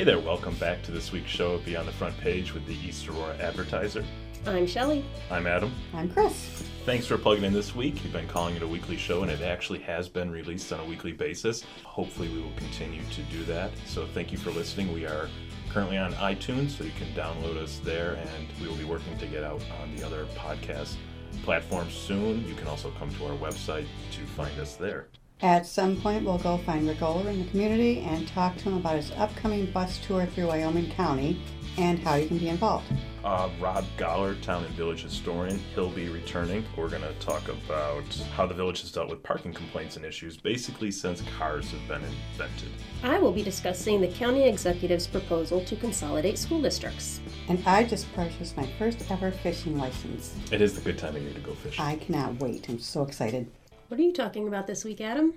[0.00, 2.72] Hey there, welcome back to this week's show of Beyond the Front Page with the
[2.72, 4.02] East Aurora Advertiser.
[4.46, 5.04] I'm Shelley.
[5.30, 5.74] I'm Adam.
[5.92, 6.64] I'm Chris.
[6.86, 7.96] Thanks for plugging in this week.
[8.02, 10.84] We've been calling it a weekly show, and it actually has been released on a
[10.86, 11.64] weekly basis.
[11.84, 13.72] Hopefully, we will continue to do that.
[13.84, 14.90] So, thank you for listening.
[14.90, 15.28] We are
[15.68, 19.26] currently on iTunes, so you can download us there, and we will be working to
[19.26, 20.94] get out on the other podcast
[21.42, 22.48] platforms soon.
[22.48, 25.08] You can also come to our website to find us there.
[25.42, 28.76] At some point, we'll go find Rick Ohler in the community and talk to him
[28.76, 31.40] about his upcoming bus tour through Wyoming County
[31.78, 32.92] and how you can be involved.
[33.24, 36.62] Uh, Rob Goller, Town and Village Historian, he'll be returning.
[36.76, 38.04] We're going to talk about
[38.36, 42.02] how the village has dealt with parking complaints and issues basically since cars have been
[42.02, 42.68] invented.
[43.02, 47.20] I will be discussing the county executive's proposal to consolidate school districts.
[47.48, 50.34] And I just purchased my first ever fishing license.
[50.50, 51.82] It is the good time of year to go fishing.
[51.82, 52.68] I cannot wait.
[52.68, 53.50] I'm so excited.
[53.90, 55.34] What are you talking about this week, Adam?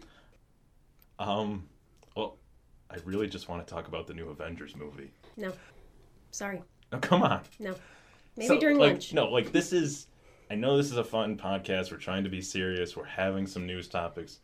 [1.17, 1.67] Um,
[2.15, 2.37] well,
[2.87, 5.09] I really just want to talk about the new Avengers movie.
[5.37, 5.51] No.
[6.29, 6.61] Sorry.
[6.91, 7.41] No, come on.
[7.57, 7.73] No.
[8.37, 9.11] Maybe So, during like, lunch.
[9.11, 10.05] No, like this is.
[10.51, 11.91] I know this is a fun podcast.
[11.91, 12.95] We're trying to be serious.
[12.95, 14.37] We're having some news topics.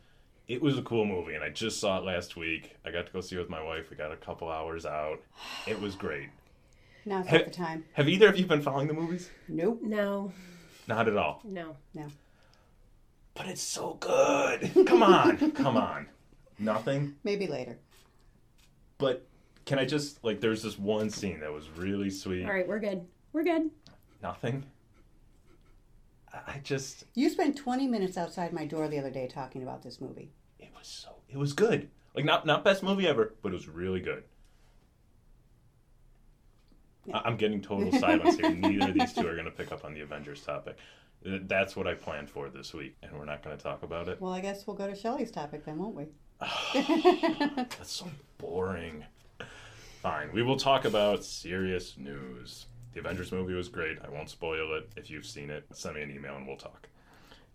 [0.48, 2.74] It was a cool movie, and I just saw it last week.
[2.84, 3.90] I got to go see it with my wife.
[3.90, 5.20] We got a couple hours out.
[5.68, 6.30] It was great.
[7.06, 7.84] Now's He- not the time.
[7.92, 9.30] Have either of you been following the movies?
[9.46, 9.78] Nope.
[9.82, 10.32] No.
[10.88, 11.42] Not at all.
[11.44, 11.76] No.
[11.94, 12.06] No.
[13.40, 14.70] But it's so good.
[14.86, 16.08] Come on, come on.
[16.58, 17.14] Nothing.
[17.24, 17.78] Maybe later.
[18.98, 19.26] But
[19.64, 20.42] can I just like?
[20.42, 22.44] There's this one scene that was really sweet.
[22.44, 23.06] All right, we're good.
[23.32, 23.70] We're good.
[24.22, 24.66] Nothing.
[26.34, 27.04] I- I just.
[27.14, 30.32] You spent 20 minutes outside my door the other day talking about this movie.
[30.58, 31.08] It was so.
[31.30, 31.88] It was good.
[32.14, 34.24] Like not not best movie ever, but it was really good.
[37.10, 38.50] I- I'm getting total silence here.
[38.50, 40.76] Neither of these two are going to pick up on the Avengers topic.
[41.24, 44.08] Th- That's what I planned for this week, and we're not going to talk about
[44.08, 44.20] it.
[44.20, 46.06] Well, I guess we'll go to Shelley's topic then, won't we?
[46.74, 49.04] That's so boring.
[50.02, 52.66] Fine, we will talk about serious news.
[52.94, 53.98] The Avengers movie was great.
[54.02, 54.90] I won't spoil it.
[54.96, 56.88] If you've seen it, send me an email and we'll talk.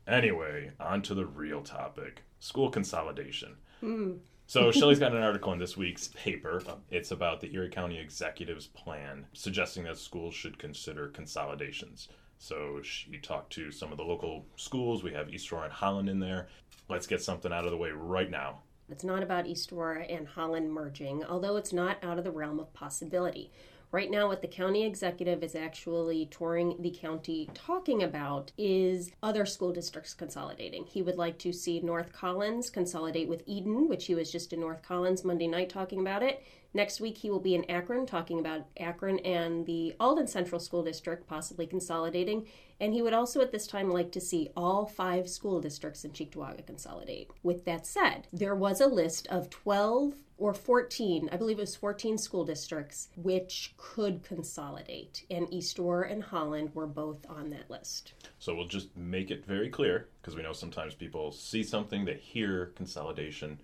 [0.07, 3.55] Anyway, on to the real topic school consolidation.
[3.81, 4.11] Hmm.
[4.47, 6.61] So, Shelley's got an article in this week's paper.
[6.91, 12.09] It's about the Erie County Executive's plan, suggesting that schools should consider consolidations.
[12.37, 15.03] So, she talked to some of the local schools.
[15.03, 16.47] We have East Aurora and Holland in there.
[16.89, 18.59] Let's get something out of the way right now.
[18.89, 22.59] It's not about East Aurora and Holland merging, although it's not out of the realm
[22.59, 23.51] of possibility.
[23.95, 29.45] Right now, what the county executive is actually touring the county talking about is other
[29.45, 30.83] school districts consolidating.
[30.83, 34.59] He would like to see North Collins consolidate with Eden, which he was just in
[34.59, 36.43] North Collins Monday night talking about it.
[36.73, 40.83] Next week, he will be in Akron talking about Akron and the Alden Central School
[40.83, 42.47] District possibly consolidating.
[42.79, 46.11] And he would also at this time like to see all five school districts in
[46.11, 47.31] Cheektowaga consolidate.
[47.41, 51.75] With that said, there was a list of 12 or 14, I believe it was
[51.77, 55.23] 14 school districts, which could consolidate.
[55.29, 58.13] And East Aurora and Holland were both on that list.
[58.39, 62.15] So we'll just make it very clear because we know sometimes people see something, they
[62.15, 63.59] hear consolidation.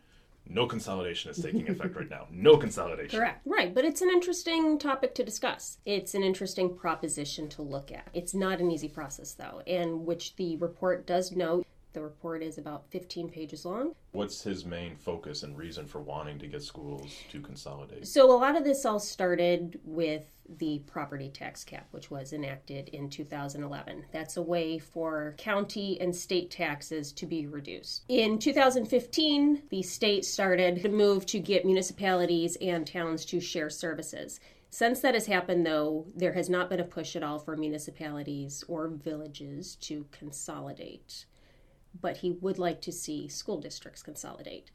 [0.47, 2.28] No consolidation is taking effect right now.
[2.29, 3.18] No consolidation.
[3.18, 3.41] Correct.
[3.46, 5.78] Right, but it's an interesting topic to discuss.
[5.85, 8.09] It's an interesting proposition to look at.
[8.13, 11.66] It's not an easy process, though, and which the report does note.
[11.94, 13.94] The report is about 15 pages long.
[14.13, 18.07] What's his main focus and reason for wanting to get schools to consolidate?
[18.07, 22.90] So, a lot of this all started with the property tax cap, which was enacted
[22.90, 24.06] in 2011.
[24.12, 28.03] That's a way for county and state taxes to be reduced.
[28.08, 34.40] In 2015, the state started to move to get municipalities and towns to share services.
[34.69, 38.63] Since that has happened, though, there has not been a push at all for municipalities
[38.69, 41.25] or villages to consolidate.
[42.00, 44.72] But he would like to see school districts consolidate.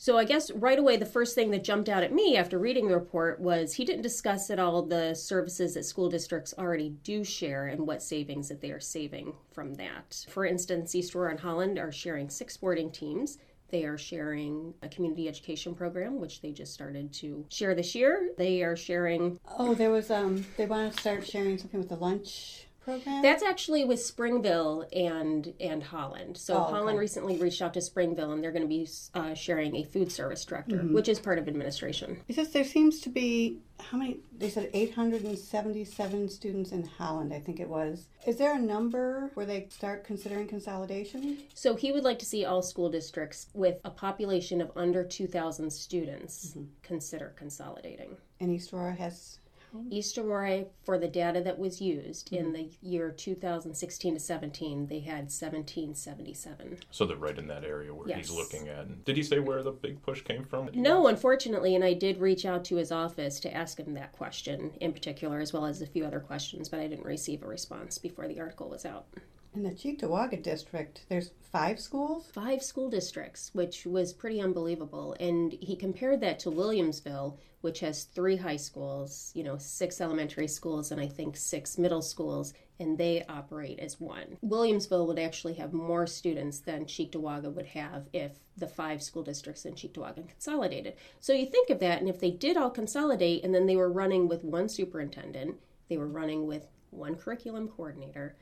[0.00, 2.88] So I guess right away the first thing that jumped out at me after reading
[2.88, 7.22] the report was he didn't discuss at all the services that school districts already do
[7.22, 10.24] share and what savings that they are saving from that.
[10.30, 13.36] For instance, East Aurora and Holland are sharing six sporting teams.
[13.68, 18.30] They are sharing a community education program, which they just started to share this year.
[18.38, 21.96] They are sharing Oh, there was, um, they want to start sharing something with the
[21.96, 23.22] lunch program?
[23.22, 26.36] That's actually with Springville and and Holland.
[26.36, 26.72] So Oh, okay.
[26.72, 30.10] Holland recently reached out to Springville, and they're going to be uh, sharing a food
[30.12, 30.94] service director, Mm-hmm.
[30.94, 32.20] which is part of administration.
[32.26, 37.60] Because there seems to be, how many, they said 877 students in Holland, I think
[37.60, 38.06] it was.
[38.26, 41.38] Is there a number where they start considering consolidation?
[41.54, 45.26] So he would like to see all school districts with a population of under two
[45.26, 46.64] thousand students Mm-hmm.
[46.82, 48.16] consider consolidating.
[48.40, 49.38] And East Aurora has
[49.74, 49.92] Mm-hmm.
[49.92, 52.52] East Aurora, for the data that was used in mm-hmm.
[52.54, 56.78] the year 2016 to 17, they had 1777.
[56.90, 59.04] So they're right in that area where he's looking at.
[59.04, 60.70] Did he say where the big push came from?
[60.74, 64.72] No, unfortunately, and I did reach out to his office to ask him that question
[64.80, 67.98] in particular, as well as a few other questions, but I didn't receive a response
[67.98, 69.06] before the article was out.
[69.52, 72.28] In the Cheektowaga district, there's five schools.
[72.32, 75.16] Five school districts, which was pretty unbelievable.
[75.18, 80.46] And he compared that to Williamsville, which has three high schools, you know, six elementary
[80.46, 84.38] schools, and I think six middle schools, and they operate as one.
[84.44, 89.64] Williamsville would actually have more students than Cheektowaga would have if the five school districts
[89.64, 90.94] in Cheektowaga consolidated.
[91.18, 93.92] So you think of that, and if they did all consolidate and then they were
[93.92, 95.56] running with one superintendent,
[95.88, 98.36] they were running with one curriculum coordinator,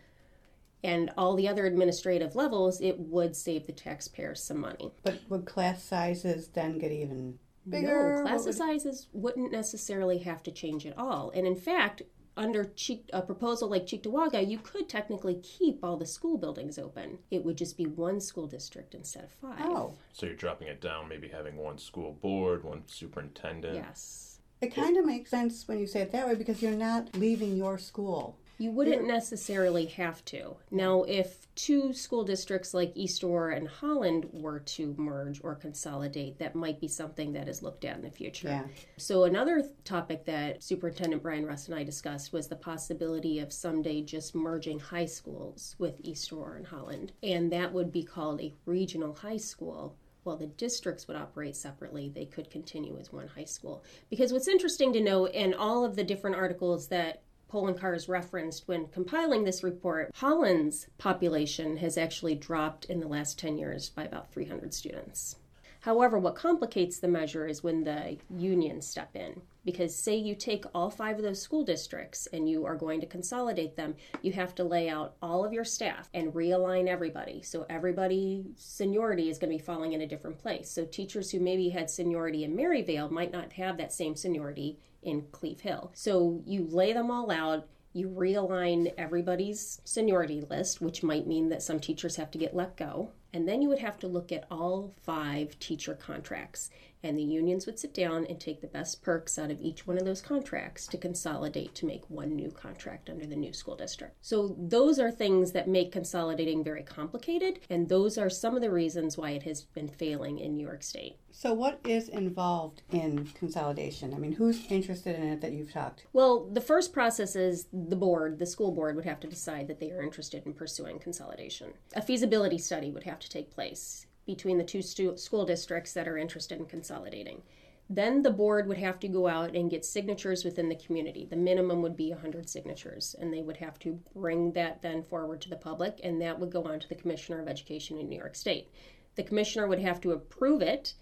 [0.85, 4.93] and all the other administrative levels, it would save the taxpayers some money.
[5.03, 7.39] But would class sizes then get even
[7.69, 8.17] bigger?
[8.19, 11.31] No, class would- sizes wouldn't necessarily have to change at all.
[11.35, 12.03] And in fact,
[12.37, 12.71] under
[13.13, 17.19] a proposal like Cheektowaga, you could technically keep all the school buildings open.
[17.33, 19.59] It would just be one school district instead of five.
[19.59, 23.75] Oh, So you're dropping it down, maybe having one school board, one superintendent.
[23.75, 24.39] Yes.
[24.61, 27.57] it kind of makes sense when you say it that way because you're not leaving
[27.57, 28.39] your school.
[28.59, 30.57] You wouldn't necessarily have to.
[30.73, 36.41] Now, if two school districts like East Aurora and Holland were to merge or consolidate,
[36.41, 38.49] that might be something that is looked at in the future.
[38.49, 38.65] Yeah.
[38.97, 44.03] So, another topic that Superintendent Brian Russ and I discussed was the possibility of someday
[44.03, 47.13] just merging high schools with East Aurora and Holland.
[47.23, 49.97] And that would be called a regional high school.
[50.25, 53.85] While the districts would operate separately, they could continue as one high school.
[54.11, 58.89] Because what's interesting to know in all of the different articles that Poloncarz referenced when
[58.89, 64.33] compiling this report, Holland's population has actually dropped in the last 10 years by about
[64.33, 65.37] 300 students.
[65.81, 69.41] However, what complicates the measure is when the unions step in.
[69.69, 73.07] Because, say, you take all five of those school districts and you are going to
[73.07, 77.43] consolidate them, you have to lay out all of your staff and realign everybody.
[77.43, 80.71] So, everybody seniority is going to be falling in a different place.
[80.71, 85.27] So, teachers who maybe had seniority in Maryvale might not have that same seniority in
[85.33, 85.91] Cleve Hill.
[85.93, 91.63] So, you lay them all out you realign everybody's seniority list, which might mean that
[91.63, 93.11] some teachers have to get let go.
[93.33, 96.71] And then you would have to look at all five teacher contracts.
[97.03, 99.99] And the unions would sit down and take the best perks out of each one
[99.99, 104.17] of those contracts to consolidate to make one new contract under the new school district.
[104.21, 107.61] So, those are things that make consolidating very complicated.
[107.71, 110.83] And those are some of the reasons why it has been failing in New York
[110.83, 111.19] State.
[111.31, 114.13] So, what is involved in consolidation?
[114.13, 116.05] I mean, who's interested in it that you've talked?
[116.13, 119.79] Well, the first process is the board, the school board, would have to decide that
[119.79, 121.75] they are interested in pursuing consolidation.
[121.95, 126.07] A feasibility study would have to take place between the two stu- school districts that
[126.07, 127.43] are interested in consolidating.
[127.89, 131.25] Then the board would have to go out and get signatures within the community.
[131.25, 135.41] The minimum would be 100 signatures, and they would have to bring that then forward
[135.41, 138.19] to the public, and that would go on to the Commissioner of Education in New
[138.19, 138.69] York State.
[139.15, 140.93] The commissioner would have to approve it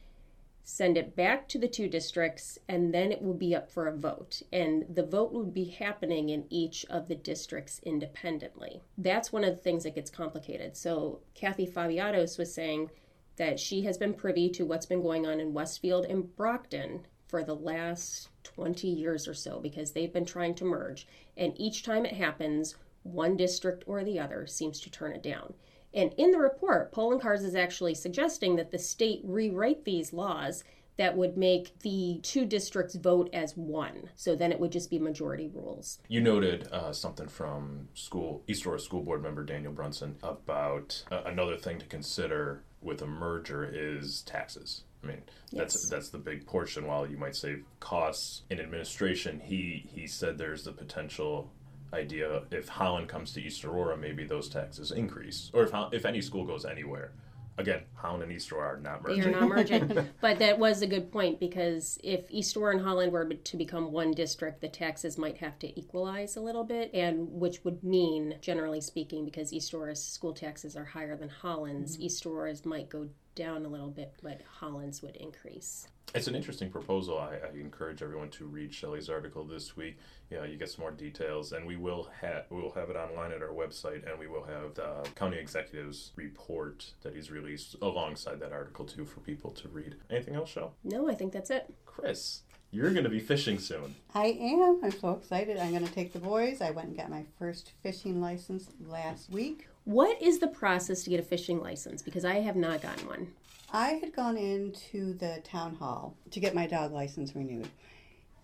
[0.69, 3.97] send it back to the two districts, and then it will be up for a
[3.97, 4.43] vote.
[4.53, 8.83] And the vote would be happening in each of the districts independently.
[8.99, 10.77] That's one of the things that gets complicated.
[10.77, 12.91] So, Kathy Fabiatos was saying
[13.37, 17.43] that she has been privy to what's been going on in Westfield and Brockton for
[17.43, 21.07] the last 20 years or so because they've been trying to merge.
[21.37, 25.55] And each time it happens, one district or the other seems to turn it down.
[25.93, 30.63] And in the report, Poloncarz is actually suggesting that the state rewrite these laws
[30.97, 34.11] that would make the two districts vote as one.
[34.15, 35.99] So then it would just be majority rules.
[36.09, 41.23] You noted uh, something from school East Aurora School Board member Daniel Brunson about uh,
[41.27, 44.83] another thing to consider with a merger is taxes.
[45.03, 45.89] I mean, that's Yes.
[45.89, 46.87] that's the big portion.
[46.87, 51.51] While you might save costs in administration, he he said there's the potential
[51.93, 56.21] idea if Holland comes to East Aurora, maybe those taxes increase, or if if any
[56.21, 57.13] school goes anywhere.
[57.59, 59.23] Again, Holland and East Aurora are not merging.
[59.23, 60.09] They are not merging.
[60.21, 63.93] but that was a good point because if East Aurora and Holland were to become
[63.93, 68.37] one district, the taxes might have to equalize a little bit, and which would mean,
[68.43, 72.03] generally speaking, because East Aurora's school taxes are higher than Holland's, mm-hmm.
[72.03, 75.87] East Aurora's might go down a little bit, but Holland's would increase.
[76.15, 77.19] It's an interesting proposal.
[77.19, 79.99] I, I encourage everyone to read Shelley's article this week.
[80.31, 83.33] Yeah, you get some more details, and we will have we will have it online
[83.33, 88.41] at our website, and we will have the county executive's report that he's released alongside
[88.41, 89.97] that article too for people to read.
[90.11, 90.75] Anything else, Shell?
[90.83, 91.73] No, I think that's it.
[91.85, 93.95] Chris, you're going to be fishing soon.
[94.15, 94.81] I am.
[94.83, 95.59] I'm so excited.
[95.59, 96.61] I'm going to take the boys.
[96.61, 99.69] I went and got my first fishing license last week.
[99.87, 102.03] What is the process to get a fishing license?
[102.03, 103.29] Because I have not gotten one.
[103.73, 107.69] I had gone into the town hall to get my dog license renewed.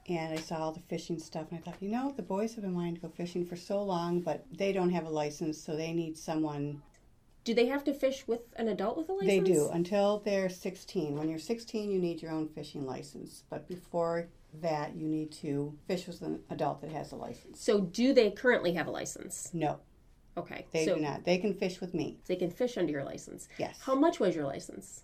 [0.09, 2.65] and I saw all the fishing stuff, and I thought, you know, the boys have
[2.65, 5.77] been wanting to go fishing for so long, but they don't have a license, so
[5.77, 6.83] they need someone.
[7.45, 9.29] Do they have to fish with an adult with a license?
[9.29, 11.17] They do until they're 16.
[11.17, 14.29] When you're 16, you need your own fishing license, but before
[14.61, 17.61] that, you need to fish with an adult that has a license.
[17.61, 19.51] So do they currently have a license?
[19.53, 19.81] No,
[20.37, 20.67] Okay.
[20.73, 21.25] they so do not.
[21.25, 22.19] They can fish with me.
[22.27, 23.49] they can fish under your license.
[23.59, 23.79] Yes.
[23.81, 25.03] How much was your license?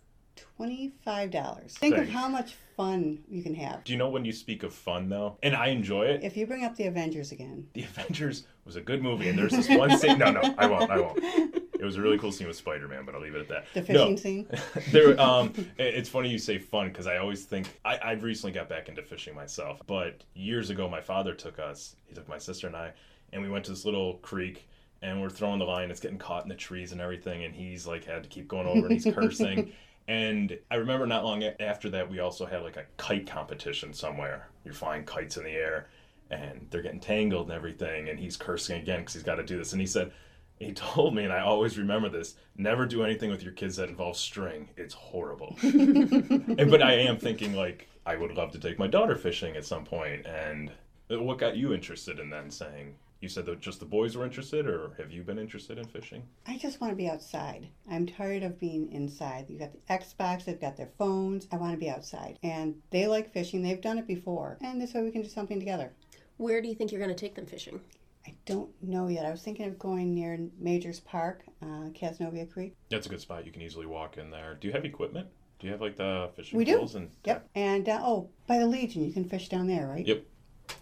[0.56, 1.76] Twenty-five dollars.
[1.76, 3.84] Think of how much fun you can have.
[3.84, 5.36] Do you know when you speak of fun though?
[5.42, 6.22] And I enjoy it.
[6.22, 9.52] If you bring up the Avengers again, The Avengers was a good movie, and there's
[9.52, 10.18] this one scene.
[10.18, 10.90] No, no, I won't.
[10.90, 11.18] I won't.
[11.24, 13.86] It was a really cool scene with Spider-Man, but I'll leave it at that.
[13.86, 14.00] the No.
[14.14, 14.48] fishing scene.
[14.92, 18.68] there um it's funny you say fun because i always think I, i've recently got
[18.68, 22.66] back into fishing myself but years ago my father took us he took my sister
[22.66, 22.92] and i
[23.32, 24.68] and we went to this little creek
[25.02, 27.86] and we're throwing the line it's getting caught in the trees and everything and he's
[27.86, 29.72] like had to keep going over and he's cursing
[30.08, 34.48] and i remember not long after that we also had like a kite competition somewhere
[34.64, 35.88] you're flying kites in the air
[36.30, 39.56] and they're getting tangled and everything and he's cursing again because he's got to do
[39.56, 40.12] this and he said
[40.58, 43.88] he told me, and I always remember this: never do anything with your kids that
[43.88, 44.68] involves string.
[44.76, 45.56] It's horrible.
[45.62, 49.64] and, but I am thinking like I would love to take my daughter fishing at
[49.64, 50.26] some point.
[50.26, 50.72] And
[51.10, 52.96] uh, what got you interested in then saying?
[53.20, 56.22] You said that just the boys were interested, or have you been interested in fishing?
[56.46, 57.68] I just want to be outside.
[57.90, 59.46] I'm tired of being inside.
[59.48, 61.48] You've got the Xbox, they've got their phones.
[61.50, 62.38] I want to be outside.
[62.44, 63.62] And they like fishing.
[63.62, 64.56] They've done it before.
[64.60, 65.92] And this way we can do something together.
[66.36, 67.80] Where do you think you're going to take them fishing?
[68.24, 69.24] I don't know yet.
[69.24, 72.76] I was thinking of going near Majors Park, uh, Cazenovia Creek.
[72.88, 73.44] That's a good spot.
[73.44, 74.56] You can easily walk in there.
[74.60, 75.26] Do you have equipment?
[75.58, 76.76] Do you have like the fishing We do.
[76.76, 77.48] poles and Yep.
[77.56, 80.06] And uh, oh, by the Legion, you can fish down there, right?
[80.06, 80.24] Yep.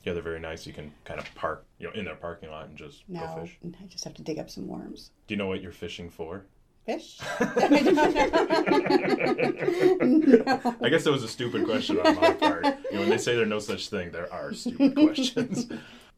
[0.05, 0.67] Yeah, they're very nice.
[0.67, 3.37] You can kind of park, you know, in their parking lot and just go Now
[3.41, 3.59] fish.
[3.83, 5.11] I just have to dig up some worms.
[5.27, 6.45] Do you know what you're fishing for?
[6.85, 7.19] Fish?
[7.41, 7.57] I
[10.91, 12.65] guess that was a stupid question on my part.
[12.65, 15.67] You know, when they say there's no such thing, there are stupid questions.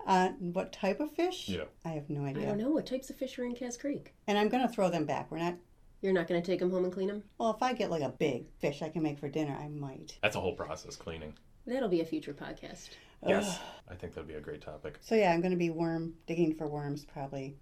[0.06, 1.48] uh, what type of fish?
[1.48, 1.64] Yeah.
[1.84, 2.44] I have no idea.
[2.44, 2.70] I don't know.
[2.70, 4.14] What types of fish are in Cass Creek?
[4.26, 5.30] And I'm going to throw them back.
[5.30, 5.54] We're not.
[6.00, 7.24] You're not going to take them home and clean them?
[7.38, 10.16] Well, if I get like a big fish I can make for dinner, I might.
[10.22, 11.34] That's a whole process, cleaning.
[11.66, 12.90] That'll be a future podcast.
[13.26, 13.58] Yes,
[13.90, 14.98] I think that'd be a great topic.
[15.00, 17.56] So yeah, I'm going to be worm digging for worms probably.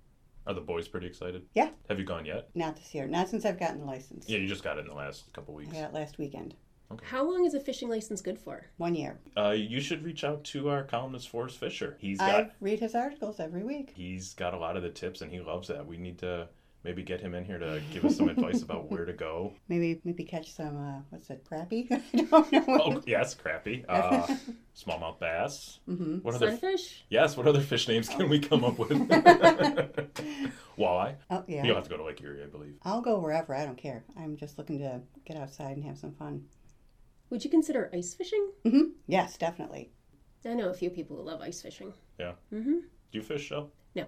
[0.47, 1.45] Are the boys pretty excited?
[1.55, 1.71] Yeah.
[1.89, 2.51] Have you gone yet?
[2.55, 3.07] Not this year.
[3.09, 4.29] Not since I've gotten the license.
[4.29, 5.73] Yeah, you just got it in the last couple weeks.
[5.73, 6.55] I got it last weekend.
[6.93, 7.05] Okay.
[7.05, 8.67] How long is a fishing license good for?
[8.77, 9.19] One year.
[9.37, 11.97] Uh, you should reach out to our columnist Forrest Fisher.
[11.99, 13.93] He's I got read his articles every week.
[13.97, 15.85] he's got a lot of the tips, and he loves that.
[15.85, 16.47] We need to
[16.87, 19.53] maybe get him in here to give us some advice about where to go.
[19.69, 21.91] Maybe maybe catch some uh, what's it crappie?
[21.93, 22.65] I don't know.
[22.69, 23.85] Oh, yes, crappie.
[23.89, 24.25] Uh,
[24.77, 25.81] smallmouth bass.
[25.89, 26.19] Mm-hmm.
[26.19, 26.51] What other?
[26.51, 27.05] Sunfish?
[27.11, 27.37] Yes.
[27.37, 28.91] What other fish names can we come up with?
[30.79, 31.17] Walleye.
[31.31, 31.65] Oh yeah.
[31.65, 32.75] You'll have to go to Lake Erie, I believe.
[32.85, 33.53] I'll go wherever.
[33.55, 34.05] I don't care.
[34.17, 36.45] I'm just looking to get outside and have some fun.
[37.31, 38.53] Would you consider ice fishing?
[38.65, 39.91] hmm Yes, definitely.
[40.45, 41.93] I know a few people who love ice fishing.
[42.21, 42.35] Yeah.
[42.55, 42.73] Mm-hmm.
[43.11, 43.73] Do you fish, Shell?
[43.97, 44.07] No.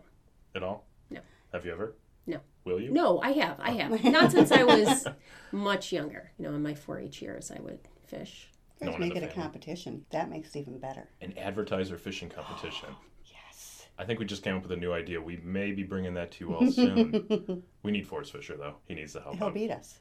[0.55, 0.87] At all?
[1.11, 1.21] No.
[1.53, 1.97] Have you ever?
[2.29, 2.41] No.
[2.65, 2.93] Will you?
[2.93, 3.59] No, I have.
[3.59, 3.97] I oh.
[3.97, 4.05] have.
[4.05, 5.07] Not since I was
[5.53, 6.31] much younger.
[6.39, 8.51] You know, in my 4-H years, I would fish.
[8.81, 10.05] No Let's one make the it a competition.
[10.11, 11.09] That makes it even better.
[11.23, 12.91] An advertiser fishing competition.
[13.31, 13.87] Yes.
[13.99, 15.21] I think we just came up with a new idea.
[15.21, 17.63] We may be bringing that to you all soon.
[17.83, 18.77] we need Forrest Fisher, though.
[18.87, 19.37] He needs the help.
[19.37, 19.55] He'll out.
[19.55, 19.99] beat us.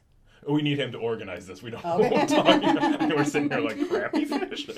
[0.48, 1.62] We need him to organize this.
[1.62, 1.98] We don't oh.
[1.98, 2.16] know Okay.
[2.16, 3.16] what we're talking about.
[3.16, 4.68] We're sitting here like crappy fish.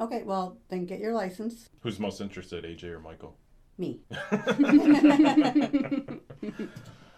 [0.00, 1.68] Okay, well then get your license.
[1.80, 3.36] Who's most interested, AJ or Michael?
[3.82, 4.00] Me.
[4.12, 4.16] Oh,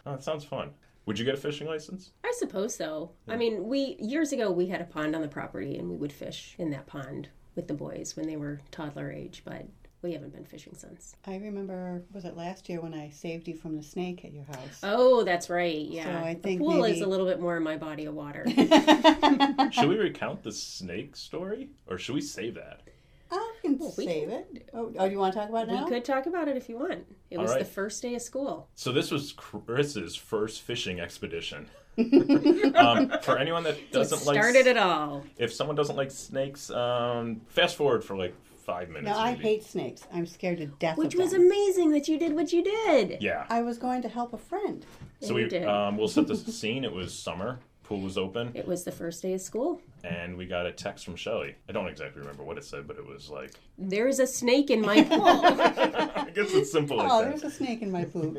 [0.07, 0.71] that sounds fun.
[1.05, 2.13] Would you get a fishing license?
[2.25, 3.11] I suppose so.
[3.29, 6.13] I mean, we years ago we had a pond on the property and we would
[6.13, 9.67] fish in that pond with the boys when they were toddler age, but
[10.01, 11.17] we haven't been fishing since.
[11.27, 14.45] I remember was it last year when I saved you from the snake at your
[14.45, 14.81] house?
[14.83, 15.87] Oh, that's right.
[15.87, 16.23] Yeah.
[16.25, 18.47] I the think pool is a little bit more in my body of water.
[19.71, 22.81] Should we recount the snake story, or should we save that?
[23.65, 24.69] I can Well, we save it.
[24.75, 25.87] Oh, oh, do you want to talk about it we now?
[25.87, 27.05] could talk about it if you want.
[27.31, 28.69] It All was the first day of school.
[28.75, 31.69] So this was Chris's first fishing expedition.
[32.75, 35.25] um, for anyone that So it doesn't like, started it all.
[35.39, 39.07] if someone doesn't like snakes, um, fast forward for like five minutes.
[39.07, 39.43] Now I maybe.
[39.43, 40.03] hate snakes.
[40.13, 41.43] I'm scared to death Which of was them.
[41.43, 43.19] amazing that you did what you did.
[43.21, 43.47] Yeah.
[43.49, 44.85] I was going to help a friend.
[45.21, 46.85] So you we um, we'll set the scene.
[46.85, 47.61] It was summer.
[47.95, 49.81] Pool was open, it was the first day of school.
[50.03, 51.55] and we got a text from Shelly.
[51.69, 54.71] I don't exactly remember what it said, but it was like, oh, There's a snake
[54.71, 55.23] in my pool.
[55.27, 57.53] I guess it's simple Oh, like there's that.
[57.53, 58.37] a snake in my poop.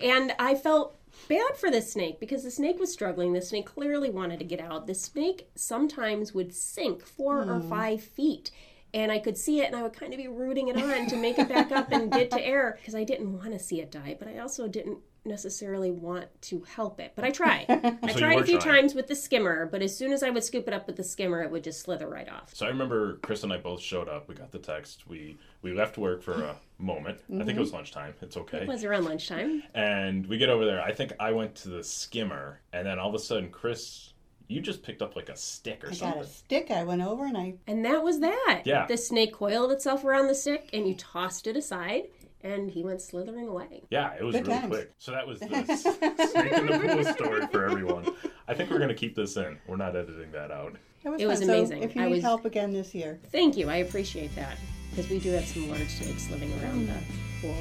[0.00, 3.32] And I felt bad for the snake because the snake was struggling.
[3.32, 4.88] The snake clearly wanted to get out.
[4.88, 7.68] The snake sometimes would sink four or hmm.
[7.68, 8.50] five feet.
[8.94, 11.16] And I could see it, and I would kind of be rooting it on to
[11.16, 13.90] make it back up and get to air because I didn't want to see it
[13.90, 17.64] die, but I also didn't necessarily want to help it, but I try.
[17.68, 18.82] I So you tried a few trying.
[18.82, 21.04] times with the skimmer, but as soon as I would scoop it up with the
[21.04, 22.54] skimmer, it would just slither right off.
[22.54, 24.28] So I remember Chris and I both showed up.
[24.28, 25.08] We got the text.
[25.08, 27.18] We we left work for a moment.
[27.28, 27.60] I think it mm-hmm.
[27.60, 28.14] was lunchtime.
[28.20, 28.62] It's okay.
[28.62, 29.62] It was around lunchtime.
[29.74, 30.82] And we get over there.
[30.82, 34.12] I think I went to the skimmer, and then all of a sudden, Chris,
[34.48, 36.20] you just picked up like a stick or I something.
[36.20, 36.70] got a stick.
[36.70, 38.62] I went over and I And that was that.
[38.64, 38.86] Yeah.
[38.86, 42.04] The snake coiled itself around the stick and you tossed it aside
[42.44, 43.82] and he went slithering away.
[43.90, 44.70] Yeah, it was Good really times.
[44.74, 44.92] quick.
[44.98, 45.82] So that was the s-
[46.32, 48.06] snake in the pool story for everyone.
[48.48, 49.58] I think we're gonna keep this in.
[49.66, 50.76] We're not editing that out.
[51.04, 51.46] it was, It was fun.
[51.48, 51.82] So amazing.
[51.82, 53.68] if you I need was- help again this year, Thank you.
[53.70, 54.56] I appreciate that.
[54.90, 56.94] Because we do have some large snakes living around the
[57.40, 57.56] pool.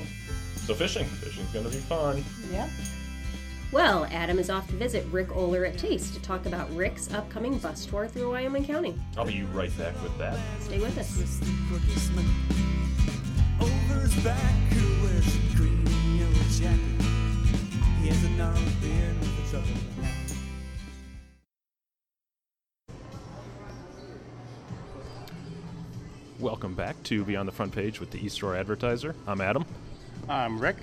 [0.65, 2.23] So fishing, fishing's gonna be fun.
[2.51, 2.69] yep.
[3.71, 7.57] Well, Adam is off to visit Rick Ohler at Taste to talk about Rick's upcoming
[7.57, 8.95] bus tour through Wyoming County.
[9.15, 10.37] I'll be right back with that.
[10.59, 11.15] Stay with us.
[11.15, 13.20] Twisted policeman over
[14.11, 17.05] his back who wears a green and yellow jacket.
[18.01, 20.33] He has a gnarly beard with a trouble in hat.
[26.39, 29.15] Welcome back to Beyond the Front Page with the East Aurora Advertiser.
[29.27, 29.65] I'm Adam.
[30.27, 30.77] I'm Rick.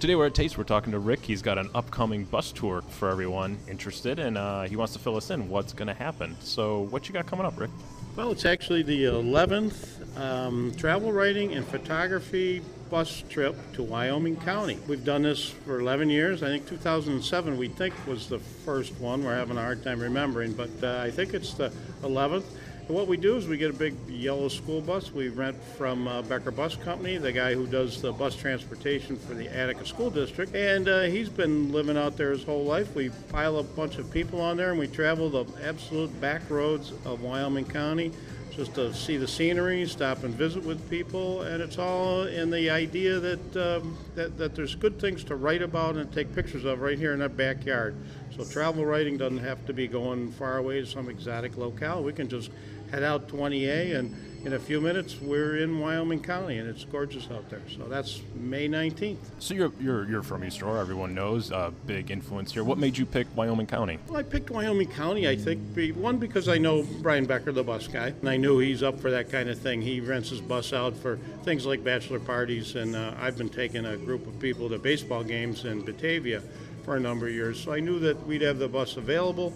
[0.00, 0.58] Today we're at Taste.
[0.58, 1.20] We're talking to Rick.
[1.22, 5.16] He's got an upcoming bus tour for everyone interested, and uh, he wants to fill
[5.16, 6.36] us in what's going to happen.
[6.40, 7.70] So, what you got coming up, Rick?
[8.16, 14.78] Well, it's actually the 11th um, travel writing and photography bus trip to Wyoming County.
[14.88, 16.42] We've done this for 11 years.
[16.42, 19.24] I think 2007 we think was the first one.
[19.24, 21.70] We're having a hard time remembering, but uh, I think it's the
[22.02, 22.44] 11th.
[22.86, 25.12] And what we do is we get a big yellow school bus.
[25.12, 29.34] We rent from uh, Becker Bus Company, the guy who does the bus transportation for
[29.34, 30.54] the Attica School District.
[30.54, 32.94] And uh, he's been living out there his whole life.
[32.94, 36.92] We pile a bunch of people on there and we travel the absolute back roads
[37.04, 38.12] of Wyoming County
[38.56, 42.70] just to see the scenery, stop and visit with people, and it's all in the
[42.70, 46.80] idea that, um, that that there's good things to write about and take pictures of
[46.80, 47.94] right here in our backyard.
[48.34, 52.02] So travel writing doesn't have to be going far away to some exotic locale.
[52.02, 52.50] We can just
[52.90, 57.28] head out 20A, and in a few minutes we're in Wyoming County, and it's gorgeous
[57.32, 57.62] out there.
[57.76, 59.16] So that's May 19th.
[59.40, 60.80] So you're you're, you're from East Aurora.
[60.80, 61.50] Everyone knows.
[61.50, 62.62] Uh, big influence here.
[62.62, 63.98] What made you pick Wyoming County?
[64.06, 67.64] Well, I picked Wyoming County, I think, be, one, because I know Brian Becker, the
[67.64, 69.82] bus guy, and I knew he's up for that kind of thing.
[69.82, 73.84] He rents his bus out for things like bachelor parties, and uh, I've been taking
[73.84, 76.40] a group of people to baseball games in Batavia
[76.84, 79.52] for a number of years, so I knew that we'd have the bus available.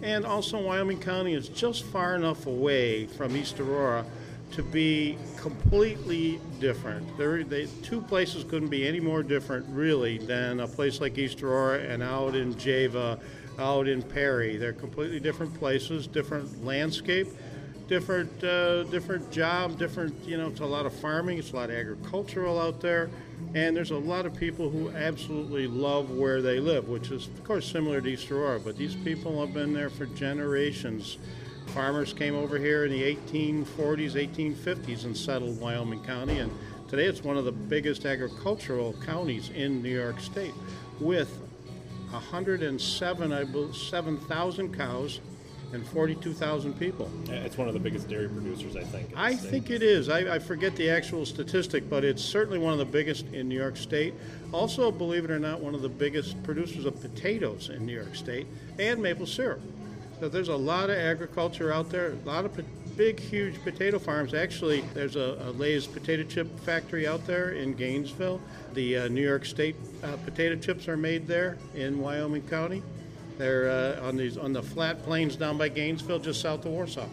[0.00, 4.04] And also, Wyoming County is just far enough away from East Aurora
[4.52, 7.16] to be completely different.
[7.16, 11.42] There, they, two places couldn't be any more different, really, than a place like East
[11.42, 13.18] Aurora and out in Java,
[13.58, 14.56] out in Perry.
[14.56, 17.28] They're completely different places, different landscape,
[17.88, 20.14] different, uh, different job, different.
[20.26, 23.10] You know, it's a lot of farming, it's a lot of agricultural out there,
[23.54, 27.42] and there's a lot of people who absolutely love where they live, which is, of
[27.44, 28.60] course, similar to East Aurora.
[28.60, 31.18] But these people have been there for generations.
[31.68, 36.52] Farmers came over here in the 1840s, 1850s and settled Wyoming County, and
[36.88, 40.52] today it's one of the biggest agricultural counties in New York State
[41.00, 41.30] with
[42.10, 45.20] 107, I believe, 7,000 cows
[45.72, 47.10] and 42,000 people.
[47.28, 49.10] It's one of the biggest dairy producers, I think.
[49.16, 49.50] I state.
[49.50, 50.10] think it is.
[50.10, 53.58] I, I forget the actual statistic, but it's certainly one of the biggest in New
[53.58, 54.12] York State.
[54.52, 58.14] Also, believe it or not, one of the biggest producers of potatoes in New York
[58.14, 58.46] State
[58.78, 59.62] and maple syrup.
[60.22, 64.34] So there's a lot of agriculture out there, a lot of big, huge potato farms.
[64.34, 68.40] Actually, there's a, a Lay's potato chip factory out there in Gainesville.
[68.72, 72.84] The uh, New York State uh, potato chips are made there in Wyoming County.
[73.36, 77.08] They're uh, on these on the flat plains down by Gainesville, just south of Warsaw.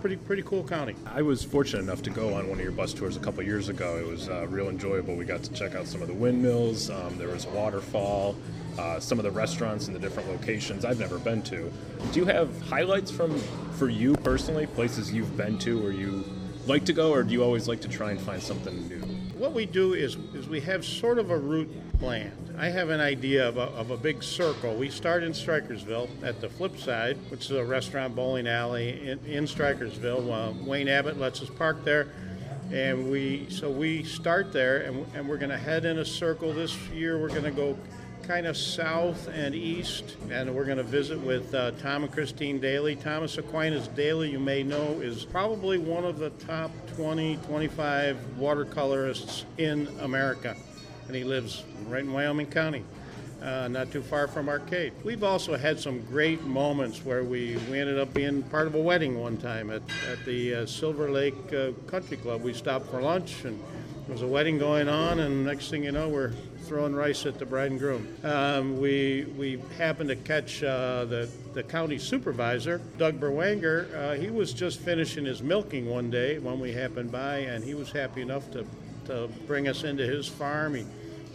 [0.00, 0.94] Pretty pretty cool county.
[1.04, 3.70] I was fortunate enough to go on one of your bus tours a couple years
[3.70, 3.96] ago.
[3.96, 5.16] It was uh, real enjoyable.
[5.16, 6.90] We got to check out some of the windmills.
[6.90, 8.36] Um, there was a waterfall,
[8.78, 11.72] uh, some of the restaurants in the different locations I've never been to.
[12.12, 13.38] Do you have highlights from
[13.72, 16.24] for you personally, places you've been to where you
[16.66, 19.00] like to go, or do you always like to try and find something new?
[19.36, 22.54] What we do is, is we have sort of a route planned.
[22.56, 24.76] I have an idea of a, of a big circle.
[24.76, 29.18] We start in Strykersville at the flip side, which is a restaurant bowling alley in,
[29.26, 30.30] in Strykersville.
[30.30, 32.08] Uh, Wayne Abbott lets us park there.
[32.70, 36.54] And we so we start there and, and we're going to head in a circle
[36.54, 37.20] this year.
[37.20, 37.76] We're going to go
[38.32, 42.58] kind of south and east, and we're going to visit with uh, Tom and Christine
[42.58, 42.96] Daly.
[42.96, 49.44] Thomas Aquinas Daly, you may know, is probably one of the top 20, 25 watercolorists
[49.58, 50.56] in America,
[51.08, 52.82] and he lives right in Wyoming County.
[53.42, 54.94] Uh, not too far from Arcade.
[55.04, 58.80] We've also had some great moments where we, we ended up being part of a
[58.80, 62.40] wedding one time at, at the uh, Silver Lake uh, Country Club.
[62.40, 63.62] We stopped for lunch and
[64.06, 66.32] There was a wedding going on, and next thing you know, we're
[66.64, 68.08] throwing rice at the bride and groom.
[68.24, 73.94] Um, we we happened to catch uh, the the county supervisor, Doug Berwanger.
[73.94, 77.74] Uh, he was just finishing his milking one day when we happened by, and he
[77.74, 78.66] was happy enough to
[79.06, 80.74] to bring us into his farm.
[80.74, 80.84] He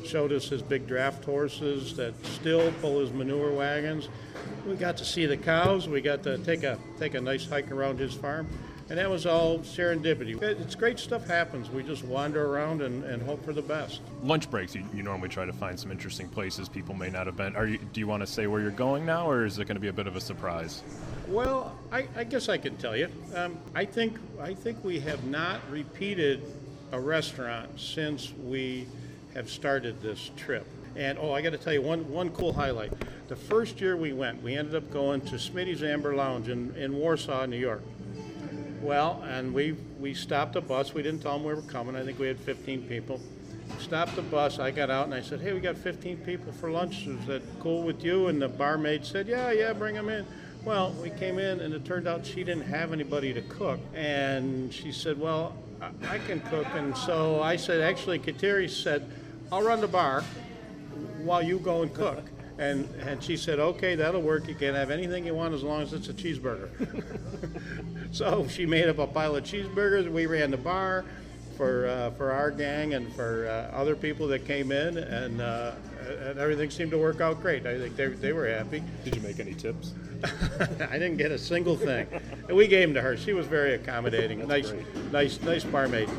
[0.05, 4.09] showed us his big draft horses that still pull his manure wagons.
[4.67, 5.87] We got to see the cows.
[5.87, 8.45] We got to take a take a nice hike around his farm,
[8.89, 10.41] and that was all serendipity.
[10.41, 11.69] It's great stuff happens.
[11.69, 14.01] We just wander around and, and hope for the best.
[14.23, 17.35] Lunch breaks, you, you normally try to find some interesting places people may not have
[17.35, 17.55] been.
[17.55, 19.75] Are you, do you want to say where you're going now, or is it going
[19.75, 20.83] to be a bit of a surprise?
[21.27, 23.09] Well, I, I guess I can tell you.
[23.35, 26.41] Um, I think I think we have not repeated
[26.93, 28.87] a restaurant since we
[29.33, 30.65] have started this trip.
[30.95, 32.93] And oh, I got to tell you one one cool highlight.
[33.27, 36.95] The first year we went, we ended up going to Smitty's Amber Lounge in, in
[36.95, 37.83] Warsaw, New York.
[38.81, 40.93] Well, and we we stopped the bus.
[40.93, 41.95] We didn't tell them we were coming.
[41.95, 43.19] I think we had 15 people.
[43.79, 44.59] Stopped the bus.
[44.59, 47.07] I got out and I said, "Hey, we got 15 people for lunch.
[47.07, 50.25] Is that cool with you?" And the barmaid said, "Yeah, yeah, bring them in."
[50.63, 54.73] Well, we came in and it turned out she didn't have anybody to cook, and
[54.73, 59.09] she said, "Well, I, I can cook." And so I said, "Actually, Kateri said,
[59.51, 60.23] I'll run the bar
[61.23, 62.23] while you go and cook."
[62.59, 64.47] And, and she said, okay, that'll work.
[64.47, 66.69] You can have anything you want as long as it's a cheeseburger.
[68.11, 70.09] So she made up a pile of cheeseburgers.
[70.11, 71.05] We ran the bar
[71.57, 75.73] for uh, for our gang and for uh, other people that came in, and, uh,
[76.21, 77.65] and everything seemed to work out great.
[77.65, 78.83] I think they, they were happy.
[79.03, 79.93] Did you make any tips?
[80.23, 82.07] I didn't get a single thing.
[82.47, 83.17] And we gave them to her.
[83.17, 84.47] She was very accommodating.
[84.47, 84.73] nice,
[85.11, 86.09] nice, nice barmaid.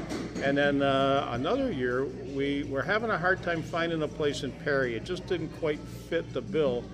[0.42, 4.53] And then uh, another year, we were having a hard time finding a place in
[4.53, 4.94] Perry.
[4.94, 6.85] It just didn't quite fit the bill.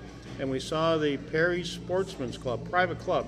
[0.40, 3.26] And we saw the Perry Sportsman's Club, private club.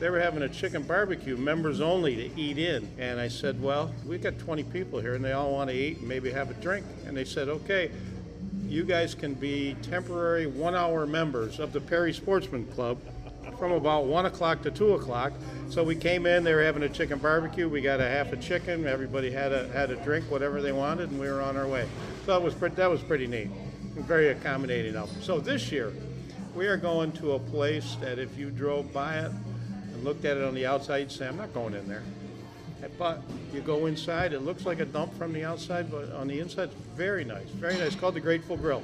[0.00, 2.88] They were having a chicken barbecue, members only, to eat in.
[2.98, 5.98] And I said, Well, we've got 20 people here and they all want to eat
[5.98, 6.86] and maybe have a drink.
[7.06, 7.90] And they said, Okay,
[8.66, 12.98] you guys can be temporary one hour members of the Perry Sportsman Club
[13.58, 15.34] from about 1 o'clock to 2 o'clock.
[15.68, 17.68] So we came in, they were having a chicken barbecue.
[17.68, 18.86] We got a half a chicken.
[18.86, 21.86] Everybody had a, had a drink, whatever they wanted, and we were on our way.
[22.24, 23.50] So that was, that was pretty neat.
[23.96, 25.22] Very accommodating of them.
[25.22, 25.92] So this year,
[26.54, 29.32] we are going to a place that if you drove by it
[30.00, 32.02] and looked at it on the outside, you'd say, I'm not going in there.
[32.98, 36.40] But you go inside, it looks like a dump from the outside, but on the
[36.40, 37.48] inside, it's very nice.
[37.48, 37.94] Very nice.
[37.94, 38.82] Called the Grateful Grill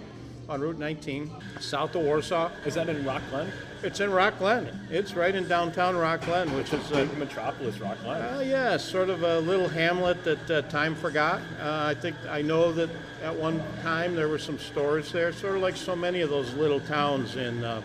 [0.50, 2.50] on Route 19, south of Warsaw.
[2.66, 3.50] Is that in Rock Glen?
[3.82, 4.68] It's in Rock Glen.
[4.90, 8.20] It's right in downtown Rock Glen, which is a, Metropolis, Rock Glen.
[8.22, 11.40] uh, yeah, sort of a little hamlet that uh, time forgot.
[11.58, 12.90] Uh, I think I know that
[13.22, 16.52] at one time there were some stores there, sort of like so many of those
[16.54, 17.80] little towns in uh,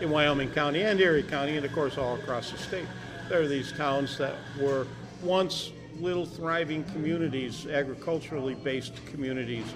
[0.00, 2.86] in Wyoming County and Erie County, and of course all across the state.
[3.28, 4.86] There are these towns that were
[5.22, 9.66] once little thriving communities, agriculturally based communities,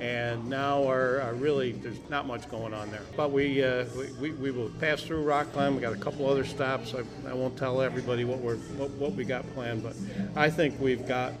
[0.00, 3.02] and now are, are really there's not much going on there.
[3.16, 3.84] But we uh,
[4.18, 5.74] we, we, will pass through Rock Glen.
[5.74, 6.94] We got a couple other stops.
[6.94, 9.94] I, I won't tell everybody what we're what, what we got planned, but
[10.34, 11.34] I think we've got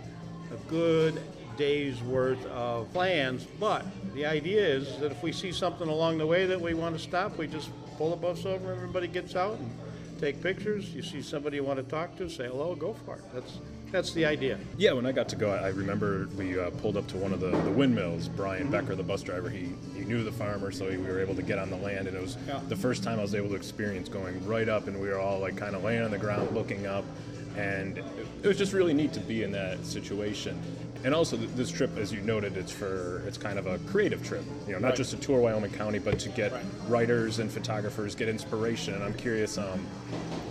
[0.52, 1.20] a good
[1.56, 3.46] day's worth of plans.
[3.58, 6.96] But the idea is that if we see something along the way that we want
[6.96, 8.72] to stop, we just pull the bus over.
[8.72, 9.70] Everybody gets out and
[10.20, 10.90] take pictures.
[10.94, 13.22] You see somebody you want to talk to, say hello, go for it.
[13.34, 13.58] That's
[13.92, 14.58] that's the idea.
[14.76, 17.38] Yeah, when I got to go, I remember we uh, pulled up to one of
[17.38, 18.26] the, the windmills.
[18.28, 21.42] Brian Becker, the bus driver, he, he knew the farmer, so we were able to
[21.42, 22.08] get on the land.
[22.08, 22.60] And it was Yeah.
[22.68, 25.38] the first time I was able to experience going right up, and we were all
[25.38, 27.04] like kind of laying on the ground looking up.
[27.56, 28.04] And it,
[28.42, 30.60] it was just really neat to be in that situation.
[31.04, 34.44] And also, this trip, as you noted, it's for it's kind of a creative trip.
[34.66, 34.96] You know, not Right.
[34.96, 36.52] just to tour Wyoming County, but to get
[36.88, 38.94] writers and photographers get inspiration.
[38.94, 39.86] And I'm curious, um,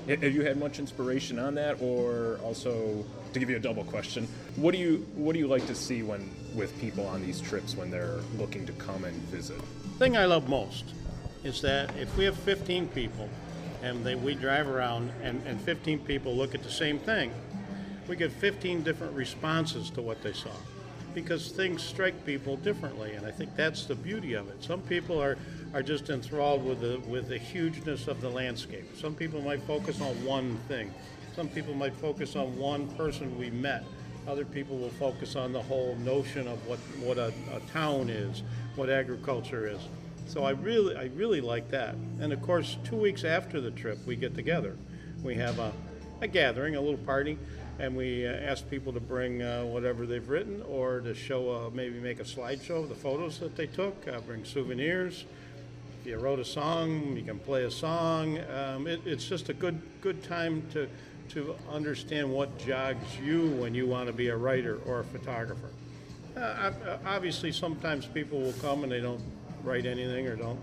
[0.08, 3.04] have you had much inspiration on that, or also
[3.34, 6.04] to give you a double question, what do you what do you like to see
[6.04, 9.60] when with people on these trips when they're looking to come and visit?
[10.00, 10.84] thing I love most
[11.46, 13.30] is that if we have 15 people
[13.82, 17.32] and they, we drive around and, and 15 people look at the same thing,
[18.08, 20.52] we get 15 different responses to what they saw
[21.14, 24.62] because things strike people differently and I think that's the beauty of it.
[24.64, 25.38] Some people are,
[25.74, 28.86] are just enthralled with the, with the hugeness of the landscape.
[28.98, 30.94] Some people might focus on one thing.
[31.36, 33.84] Some people might focus on one person we met.
[34.28, 38.44] Other people will focus on the whole notion of what, what a, a town is,
[38.76, 39.80] what agriculture is.
[40.28, 41.96] So I really, I really like that.
[42.20, 44.76] And of course, two weeks after the trip, we get together.
[45.24, 45.72] We have a,
[46.22, 47.38] a gathering, a little party,
[47.80, 51.70] and we uh, ask people to bring uh, whatever they've written or to show, uh,
[51.72, 55.26] maybe make a slideshow of the photos that they took, uh, bring souvenirs.
[56.02, 58.40] If you wrote a song, you can play a song.
[58.54, 60.88] Um, it, it's just a good, good time to,
[61.30, 65.70] to understand what jogs you when you want to be a writer or a photographer.
[66.38, 66.72] Uh,
[67.06, 69.22] obviously, sometimes people will come and they don't
[69.64, 70.60] write anything or don't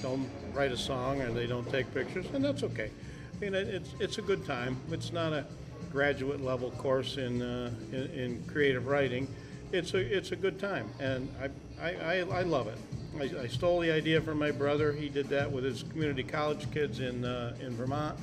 [0.00, 2.90] don't write a song or they don't take pictures, and that's okay.
[3.34, 4.76] I mean, it's it's a good time.
[4.90, 5.46] It's not a
[5.94, 9.26] graduate level course in uh, in, in creative writing.
[9.72, 11.48] It's a it's a good time, and I
[11.80, 12.78] I, I, love it.
[13.18, 14.92] I, I stole the idea from my brother.
[14.92, 18.18] He did that with his community college kids in uh, in Vermont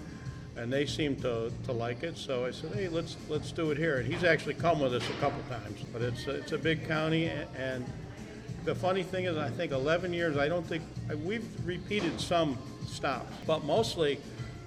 [0.57, 2.17] and they seemed to, to like it.
[2.17, 3.99] So I said, hey, let's let's do it here.
[3.99, 5.83] And he's actually come with us a couple times.
[5.93, 7.85] But it's it's a big county, and
[8.65, 10.37] the funny thing is, I think 11 years.
[10.37, 10.83] I don't think
[11.23, 14.19] we've repeated some stops, but mostly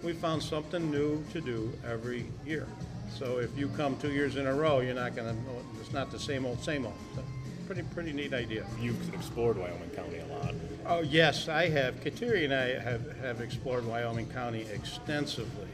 [0.02, 2.66] we found something new to do every year.
[3.14, 5.36] So if you come two years in a row, you're not gonna.
[5.80, 6.94] It's not the same old, same old.
[7.14, 7.22] So
[7.66, 8.66] pretty pretty neat idea.
[8.80, 10.54] You've explored Wyoming County a lot.
[10.86, 12.02] Oh, yes, I have.
[12.02, 15.68] Kateri and I have, have explored Wyoming County extensively.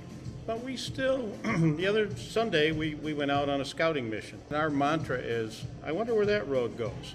[0.46, 4.40] But we still, the other Sunday, we, we went out on a scouting mission.
[4.48, 7.14] And our mantra is, I wonder where that road goes.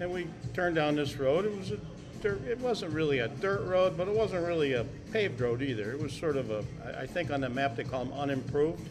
[0.00, 1.44] And we turned down this road.
[1.44, 1.78] It was a
[2.22, 5.92] dirt, it wasn't really a dirt road, but it wasn't really a paved road either.
[5.92, 6.64] It was sort of a,
[6.98, 8.88] I think on the map they call them unimproved.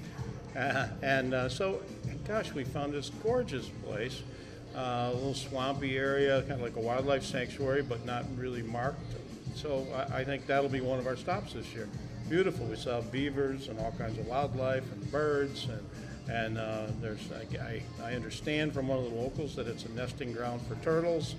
[0.55, 1.81] Uh, and uh, so,
[2.27, 4.21] gosh, we found this gorgeous place,
[4.75, 8.99] uh, a little swampy area, kind of like a wildlife sanctuary, but not really marked.
[9.55, 11.89] So I, I think that'll be one of our stops this year.
[12.29, 12.65] Beautiful.
[12.65, 15.83] We saw beavers and all kinds of wildlife and birds, and
[16.29, 19.89] and uh, there's I, I, I understand from one of the locals that it's a
[19.89, 21.35] nesting ground for turtles.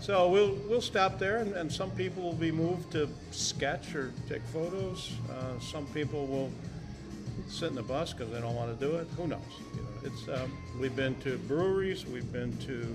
[0.00, 4.12] So we'll we'll stop there, and, and some people will be moved to sketch or
[4.28, 5.12] take photos.
[5.30, 6.50] Uh, some people will
[7.48, 9.06] sit in the bus because they don't want to do it.
[9.16, 9.40] Who knows?
[9.74, 12.94] You know, it's um, we've been to breweries, we've been to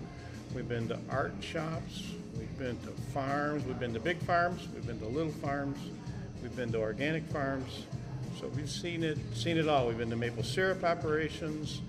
[0.56, 4.86] we've been to art shops, we've been to farms, we've been to big farms, we've
[4.86, 5.78] been to little farms,
[6.42, 7.86] we've been to organic farms.
[8.40, 9.88] So we've seen it seen it all.
[9.88, 11.82] We've been to maple syrup operations.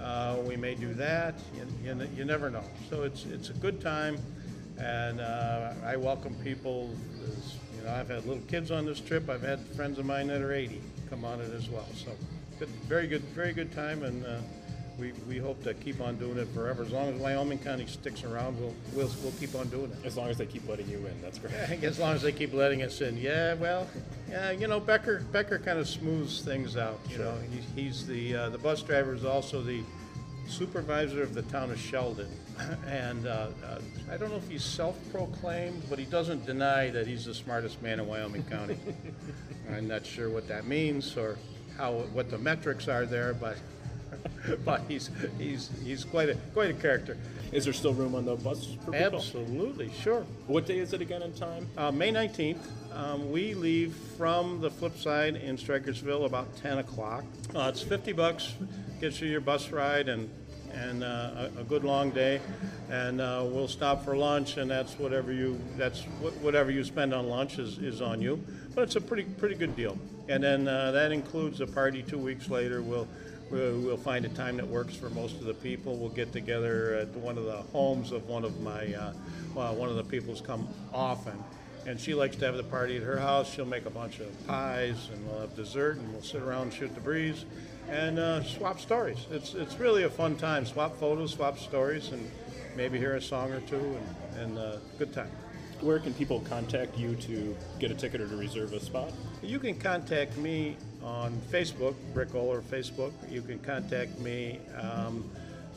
[0.00, 1.34] Uh, we may do that.
[1.56, 2.64] You, you, you never know.
[2.88, 4.18] So it's it's a good time,
[4.78, 6.90] and uh, I welcome people.
[7.24, 9.28] As, you know, I've had little kids on this trip.
[9.28, 11.86] I've had friends of mine that are 80 come on it as well.
[11.94, 12.10] So,
[12.58, 14.38] good, very good, very good time, and uh,
[14.98, 16.82] we, we hope to keep on doing it forever.
[16.82, 20.04] As long as Wyoming County sticks around, we'll we'll, we'll keep on doing it.
[20.04, 21.54] As long as they keep letting you in, that's great.
[21.54, 23.16] I think as long as they keep letting us in.
[23.16, 23.88] Yeah, well,
[24.28, 26.98] yeah, you know, Becker Becker kind of smooths things out.
[27.10, 29.82] You know, he's, he's the uh, the bus driver is also the
[30.48, 32.28] supervisor of the town of Sheldon,
[32.86, 33.78] and uh, uh,
[34.10, 38.00] I don't know if he's self-proclaimed, but he doesn't deny that he's the smartest man
[38.00, 38.78] in Wyoming County.
[39.72, 41.38] I'm not sure what that means or
[41.76, 43.58] how what the metrics are there, but
[44.64, 47.16] but he's he's he's quite a quite a character.
[47.52, 49.16] Is there still room on the bus for people?
[49.16, 50.26] Absolutely, sure.
[50.46, 51.66] What day is it again in time?
[51.78, 52.58] Uh, May 19th,
[52.94, 57.24] um, we leave from the flip side in Strykersville about 10 o'clock.
[57.54, 58.54] Uh, it's 50 bucks,
[59.00, 60.28] gets you your bus ride and
[60.72, 62.40] and uh, a, a good long day,
[62.90, 67.14] and uh, we'll stop for lunch, and that's whatever you that's wh- whatever you spend
[67.14, 68.42] on lunch is, is on you.
[68.74, 72.18] But it's a pretty pretty good deal, and then uh, that includes a party two
[72.18, 72.82] weeks later.
[72.82, 73.08] We'll
[73.50, 75.96] We'll, find a time that works for most of the people.
[75.96, 79.14] We'll get together at one of the homes of one of my, uh,
[79.54, 81.32] well, one of the people who's come often.
[81.86, 83.50] And she likes to have the party at her house.
[83.50, 86.74] She'll make a bunch of pies and we'll have dessert and we'll sit around and
[86.74, 87.46] shoot the breeze
[87.88, 89.26] and uh, swap stories.
[89.30, 90.66] It's, it's really a fun time.
[90.66, 92.30] Swap photos, swap stories, and
[92.76, 95.30] maybe hear a song or two and, and uh, good time.
[95.80, 99.12] Where can people contact you to get a ticket or to reserve a spot?
[99.42, 103.12] You can contact me on Facebook, Rick Ohler Facebook.
[103.30, 105.30] You can contact me um,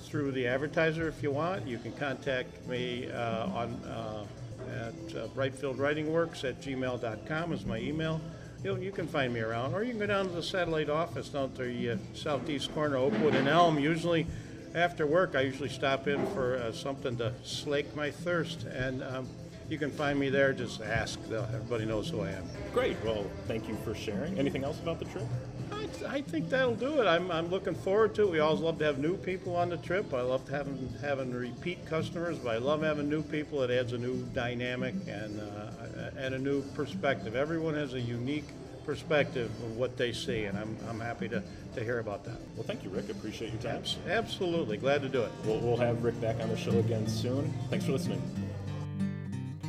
[0.04, 1.68] through the advertiser if you want.
[1.68, 4.26] You can contact me uh, on uh,
[4.72, 8.22] at uh, Brightfield Writing Works at gmail.com is my email.
[8.64, 11.30] You, you can find me around, or you can go down to the satellite office
[11.30, 13.80] down at the uh, southeast corner, Oakwood and Elm.
[13.80, 14.28] Usually,
[14.76, 19.28] after work, I usually stop in for uh, something to slake my thirst, and um,
[19.72, 20.52] you can find me there.
[20.52, 22.44] Just ask; everybody knows who I am.
[22.74, 22.98] Great.
[23.04, 24.38] Well, thank you for sharing.
[24.38, 25.24] Anything else about the trip?
[25.72, 27.08] I, I think that'll do it.
[27.08, 28.32] I'm, I'm looking forward to it.
[28.32, 30.14] We always love to have new people on the trip.
[30.14, 33.64] I love having having repeat customers, but I love having new people.
[33.64, 37.36] It adds a new dynamic and uh, and a new perspective.
[37.36, 38.50] Everyone has a unique
[38.86, 41.44] perspective of what they see, and I'm, I'm happy to,
[41.76, 42.38] to hear about that.
[42.56, 43.10] Well, thank you, Rick.
[43.10, 43.76] Appreciate your time.
[43.78, 45.32] Abs- Absolutely, glad to do it.
[45.46, 47.54] We'll, we'll have Rick back on the show again soon.
[47.70, 48.22] Thanks for listening.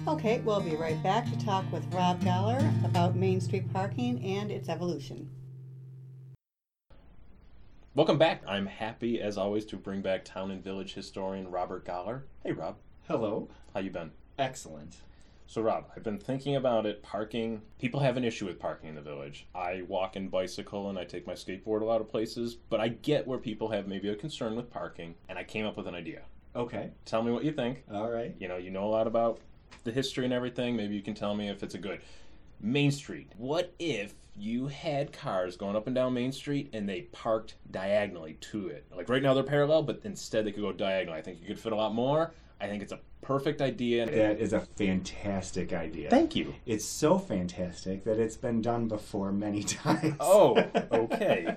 [0.08, 4.50] Okay, we'll be right back to talk with Rob Goller about Main Street parking and
[4.50, 5.30] its evolution.
[7.94, 8.42] Welcome back.
[8.48, 12.22] I'm happy as always to bring back town and village historian Robert Goller.
[12.42, 13.48] Hey Rob, Hello.
[13.74, 14.10] how you been?
[14.40, 14.96] Excellent.
[15.46, 17.04] So Rob, I've been thinking about it.
[17.04, 17.62] Parking.
[17.78, 19.46] People have an issue with parking in the village.
[19.54, 22.88] I walk and bicycle and I take my skateboard a lot of places, but I
[22.88, 25.94] get where people have maybe a concern with parking, and I came up with an
[25.94, 26.22] idea.
[26.56, 26.90] Okay.
[27.04, 27.84] Tell me what you think.
[27.92, 28.34] All right.
[28.40, 29.38] You know, you know a lot about
[29.84, 30.76] the history and everything.
[30.76, 32.00] Maybe you can tell me if it's a good.
[32.60, 33.32] Main Street.
[33.36, 38.34] What if you had cars going up and down Main Street and they parked diagonally
[38.34, 38.86] to it?
[38.94, 41.14] Like right now they're parallel, but instead they could go diagonal.
[41.14, 42.32] I think you could fit a lot more.
[42.60, 44.06] I think it's a perfect idea.
[44.06, 46.08] That is a fantastic idea.
[46.08, 46.54] Thank you.
[46.64, 50.14] It's so fantastic that it's been done before many times.
[50.20, 51.56] Oh, okay.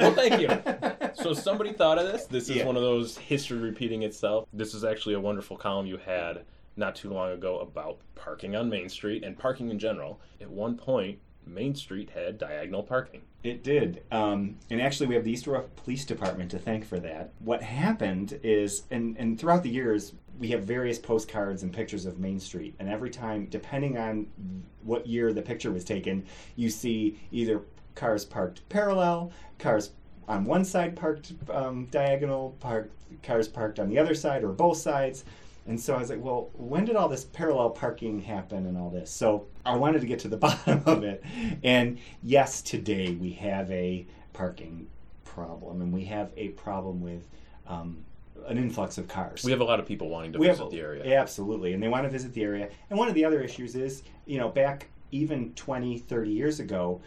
[0.00, 0.48] Well, thank you.
[1.16, 2.26] So somebody thought of this.
[2.26, 2.66] This is Yeah.
[2.66, 4.46] one of those history repeating itself.
[4.52, 6.44] This is actually a wonderful column you had
[6.76, 10.20] not too long ago about parking on Main Street and parking in general.
[10.40, 13.22] At one point, Main Street had diagonal parking.
[13.44, 14.02] It did.
[14.10, 17.32] Um, and actually, we have the East Aurora Police Department to thank for that.
[17.38, 22.18] What happened is, and, and throughout the years, we have various postcards and pictures of
[22.18, 22.74] Main Street.
[22.80, 24.26] And every time, depending on
[24.82, 26.24] what year the picture was taken,
[26.56, 27.62] you see either
[27.94, 29.90] cars parked parallel, cars
[30.28, 34.78] on one side parked um, diagonal, parked, cars parked on the other side, or both
[34.78, 35.24] sides.
[35.66, 38.90] And so I was like, well, when did all this parallel parking happen and all
[38.90, 39.10] this?
[39.10, 41.22] So I wanted to get to the bottom of it.
[41.62, 44.88] And yes, today we have a parking
[45.24, 47.28] problem, and we have a problem with
[47.66, 48.04] um,
[48.46, 49.42] an influx of cars.
[49.42, 51.04] We have a lot of people wanting to We visit the area.
[51.06, 51.72] Yeah, absolutely.
[51.72, 52.68] And they want to visit the area.
[52.90, 57.00] And one of the other issues is, you know, back even 20, 30 years ago,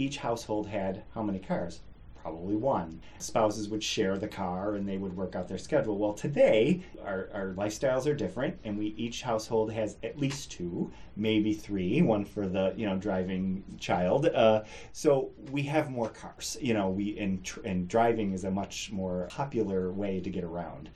[0.00, 1.80] each household had how many cars?
[2.22, 3.00] Probably one.
[3.18, 5.98] Spouses would share the car and they would work out their schedule.
[5.98, 10.90] Well, today, our, our lifestyles are different, and we each household has at least two,
[11.16, 14.26] maybe three, one for the, you know, driving child.
[14.26, 18.50] Uh, so we have more cars, you know, we and, tr- and driving is a
[18.50, 20.90] much more popular way to get around.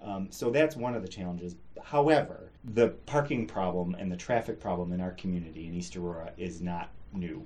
[0.00, 1.56] Um, so that's one of the challenges.
[1.82, 6.60] However, the parking problem and the traffic problem in our community in East Aurora is
[6.60, 7.44] not new.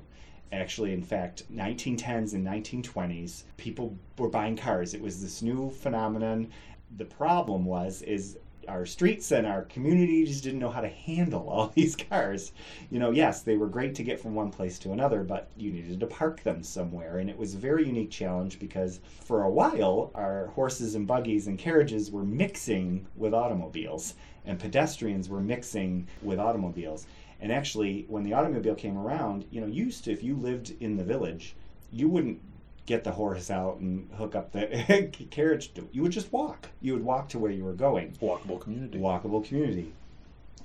[0.52, 4.92] Actually, in fact, 1910s and 1920s, people were buying cars.
[4.92, 6.50] It was this new phenomenon.
[6.98, 8.36] The problem was is
[8.68, 12.52] our streets and our communities didn't know how to handle all these cars.
[12.90, 15.72] You know, yes, they were great to get from one place to another, but you
[15.72, 17.18] needed to park them somewhere.
[17.18, 21.46] And it was a very unique challenge because for a while, our horses and buggies
[21.46, 27.06] and carriages were mixing with automobiles, and pedestrians were mixing with automobiles.
[27.42, 30.96] And actually, when the automobile came around, you know, used to, if you lived in
[30.96, 31.56] the village,
[31.90, 32.40] you wouldn't
[32.86, 35.74] get the horse out and hook up the carriage.
[35.74, 36.68] To, you would just walk.
[36.80, 38.98] You would walk to where you were going Walkable community.
[39.00, 39.92] walkable community.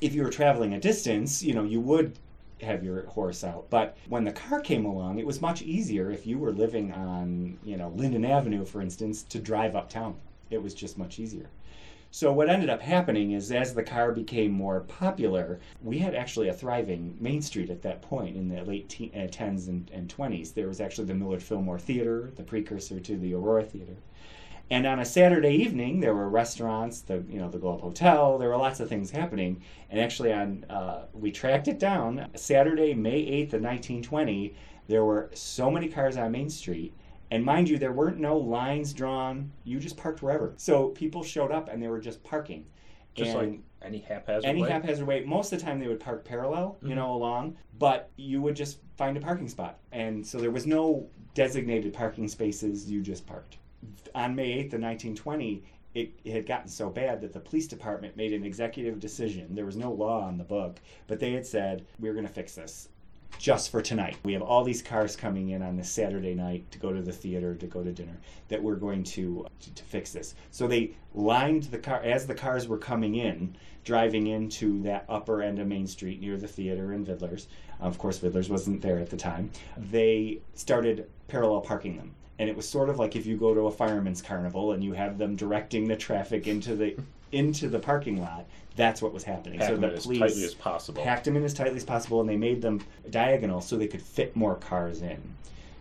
[0.01, 2.15] If you were traveling a distance, you know, you would
[2.61, 3.67] have your horse out.
[3.71, 7.57] But when the car came along, it was much easier if you were living on,
[7.63, 10.15] you know, Linden Avenue, for instance, to drive uptown.
[10.51, 11.49] It was just much easier.
[12.19, 16.47] So what ended up happening is as the car became more popular, we had actually
[16.47, 20.11] a thriving Main Street at that point in the late te- uh, 10s and, and
[20.11, 20.51] 20s.
[20.51, 23.97] There was actually the Millard Fillmore Theater, the precursor to the Aurora Theater.
[24.71, 28.39] And on a Saturday evening, there were restaurants, the you know the Globe Hotel.
[28.39, 29.61] There were lots of things happening.
[29.91, 32.29] And actually, on uh, we tracked it down.
[32.33, 34.55] Saturday, May eighth of nineteen twenty,
[34.87, 36.95] there were so many cars on Main Street.
[37.31, 39.51] And mind you, there weren't no lines drawn.
[39.63, 40.53] You just parked wherever.
[40.57, 42.65] So people showed up and they were just parking.
[43.15, 44.49] Just And- like any haphazard way.
[44.49, 44.69] any way.
[44.69, 45.23] haphazard way.
[45.25, 46.89] Most of the time, they would park parallel, Mm-hmm.
[46.89, 50.65] you know, along, but you would just find a parking spot, and so there was
[50.65, 52.89] no designated parking spaces.
[52.89, 53.57] You just parked.
[54.15, 55.63] On May eighth of nineteen twenty,
[55.93, 59.53] it, it had gotten so bad that the police department made an executive decision.
[59.53, 62.55] There was no law on the book, but they had said we're going to fix
[62.55, 62.89] this
[63.37, 64.17] just for tonight.
[64.23, 67.11] We have all these cars coming in on this Saturday night to go to the
[67.11, 70.35] theater, to go to dinner, that we're going to, to, to fix this.
[70.51, 75.41] So they lined the car, as the cars were coming in, driving into that upper
[75.41, 77.47] end of Main Street near the theater and Vidler's.
[77.79, 79.51] Of course, Vidler's wasn't there at the time.
[79.77, 82.13] They started parallel parking them.
[82.39, 84.93] And it was sort of like if you go to a fireman's carnival and you
[84.93, 86.95] have them directing the traffic into the
[87.31, 88.45] into the parking lot.
[88.75, 89.59] That's what was happening.
[89.59, 91.03] Pack so the in as police tightly as possible.
[91.03, 94.01] packed them in as tightly as possible, and they made them diagonal so they could
[94.01, 95.19] fit more cars in.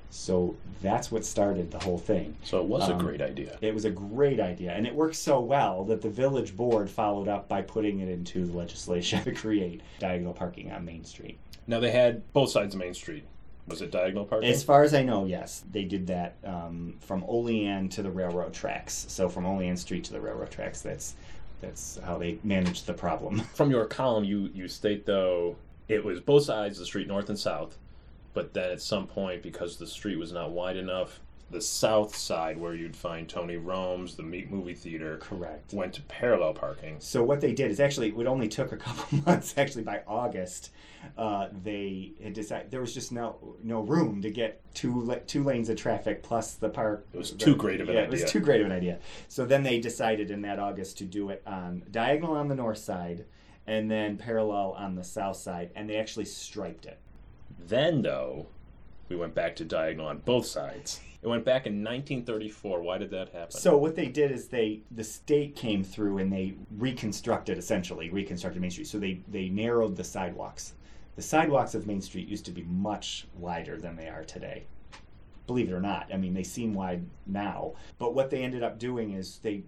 [0.09, 2.37] So that's what started the whole thing.
[2.42, 3.59] So it was a Um, great idea.
[3.61, 7.28] It was a great idea, and it worked so well that the village board followed
[7.28, 11.38] up by putting it into the legislation to create diagonal parking on Main Street.
[11.66, 13.24] Now they had both sides of Main Street.
[13.68, 14.49] Was it diagonal parking?
[14.49, 18.55] As far as I know, yes, they did that um, from Olean to the railroad
[18.55, 19.07] tracks.
[19.09, 21.16] So from Olean Street to the railroad tracks, that's
[21.61, 23.40] that's how they managed the problem.
[23.54, 25.57] From your column, you you state though
[25.88, 27.78] it was both sides of the street, north and south,
[28.34, 31.20] but then at some point, because the street was not wide enough,
[31.51, 35.18] the south side where you'd find Tony Rome's, the Meat Movie Theater.
[35.18, 35.72] Correct.
[35.72, 36.97] Went to parallel parking.
[36.99, 39.55] So what they did is actually it only took a couple months.
[39.57, 40.70] Actually, by August,
[41.16, 45.68] uh, they had decided there was just no no room to get two two lanes
[45.68, 47.07] of traffic plus the park.
[47.12, 48.99] It was too great of an yeah, It was too great of an idea.
[49.28, 52.78] So then they decided in that August to do it on diagonal on the north
[52.78, 53.24] side,
[53.68, 56.99] and then parallel on the south side, and they actually striped it.
[57.59, 58.47] Then, though,
[59.09, 61.01] we went back to diagonal on both sides.
[61.27, 62.83] It went back in 1934.
[62.83, 63.51] Why did that happen?
[63.51, 68.62] So what they did is they the state came through and they reconstructed essentially reconstructed
[68.62, 68.87] Main Street.
[68.87, 70.74] So they they narrowed the sidewalks.
[71.16, 74.66] The sidewalks of Main Street used to be much wider than they are today.
[75.49, 78.79] Believe it or not, I mean they seem wide now, but what they ended up
[78.79, 79.64] doing is they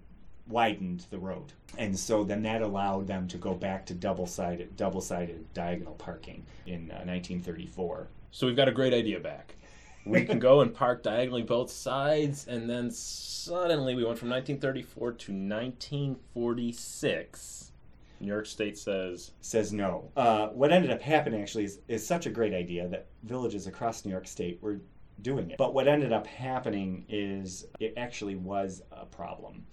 [0.47, 5.53] widened the road, and so then that allowed them to go back to double-sided double-sided
[5.55, 8.07] diagonal parking in uh, 1934.
[8.31, 9.57] So we've got a great idea back.
[10.09, 15.13] We can go and park diagonally both sides, and then suddenly we went from 1934
[15.13, 17.73] to 1946.
[18.21, 20.11] New York State says says no.
[20.17, 24.05] Uh, what ended up happening actually is, is such a great idea that villages across
[24.05, 24.81] New York State were
[25.23, 25.59] doing it.
[25.59, 29.65] But what ended up happening is it actually was a problem.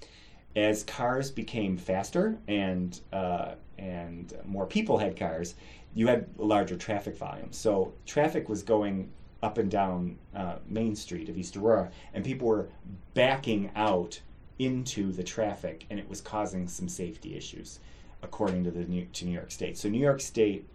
[0.56, 5.56] As cars became faster and uh, and more people had cars,
[5.94, 7.58] you had larger traffic volumes.
[7.58, 9.10] So traffic was going
[9.46, 12.68] up and down uh, Main Street of East Aurora, and people were
[13.14, 14.20] backing out
[14.58, 17.80] into the traffic, and it was causing some safety issues
[18.24, 19.78] according to the New, to New York State.
[19.78, 20.68] So New York State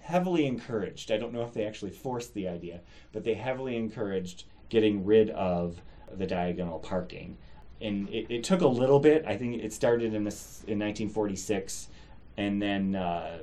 [0.00, 1.12] heavily encouraged.
[1.12, 2.80] I don't know if they actually forced the idea,
[3.12, 5.80] but they heavily encouraged getting rid of
[6.12, 7.36] the diagonal parking.
[7.80, 9.24] And it, it took a little bit.
[9.26, 11.88] I think it started in this in 1946,
[12.36, 13.38] and then uh,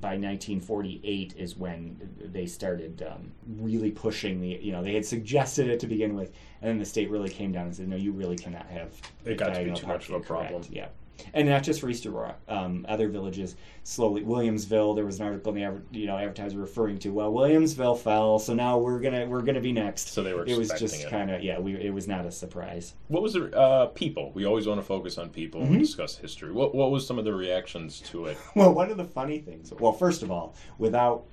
[0.00, 4.58] by 1948 is when they started um, really pushing the.
[4.60, 6.32] You know, they had suggested it to begin with,
[6.62, 9.36] and then the state really came down and said, "No, you really cannot have." It
[9.36, 10.64] got to be too much of a parking." Correct, problem.
[10.70, 10.88] Yeah
[11.34, 12.36] and not just for East Aurora.
[12.48, 14.22] Um, other villages slowly.
[14.22, 14.94] Williamsville.
[14.94, 17.10] There was an article in the adver- you know advertiser referring to.
[17.12, 20.08] Well, Williamsville fell, so now we're gonna we're gonna be next.
[20.12, 21.58] So they were It was just kind of yeah.
[21.58, 22.94] We it was not a surprise.
[23.08, 24.32] What was the uh, people?
[24.34, 25.80] We always want to focus on people when we Mhm.
[25.80, 26.52] discuss history.
[26.52, 28.36] What what was some of the reactions to it?
[28.56, 29.72] Well, one of the funny things.
[29.78, 31.24] Well, first of all, without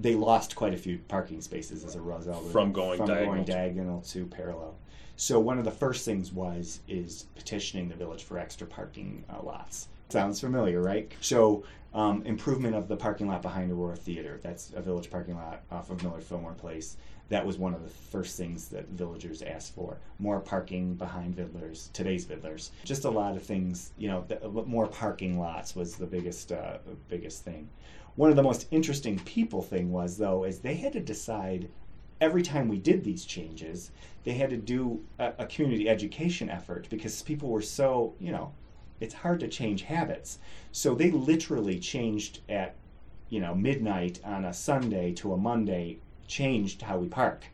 [0.00, 3.44] they lost quite a few parking spaces as a result From going from diagonal going
[3.44, 4.76] to- diagonal to parallel.
[5.16, 9.42] So one of the first things was is petitioning the village for extra parking uh,
[9.42, 9.88] lots.
[10.10, 11.10] Sounds familiar, right?
[11.20, 14.38] So um, improvement of the parking lot behind Aurora Theater.
[14.42, 16.96] That's a village parking lot off of Millard Fillmore Place.
[17.30, 19.98] That was one of the first things that villagers asked for.
[20.18, 22.70] More parking behind Vidlers, today's Vidlers.
[22.84, 26.78] Just a lot of things, you know, th- more parking lots was the biggest, uh,
[27.08, 27.68] biggest thing.
[28.18, 31.68] One of the most interesting people thing was though is they had to decide
[32.20, 33.92] every time we did these changes,
[34.24, 38.52] they had to do a, a community education effort because people were so, you know,
[38.98, 40.40] it's hard to change habits.
[40.72, 42.74] So they literally changed at,
[43.28, 47.44] you know, midnight on a Sunday to a Monday, changed how we park.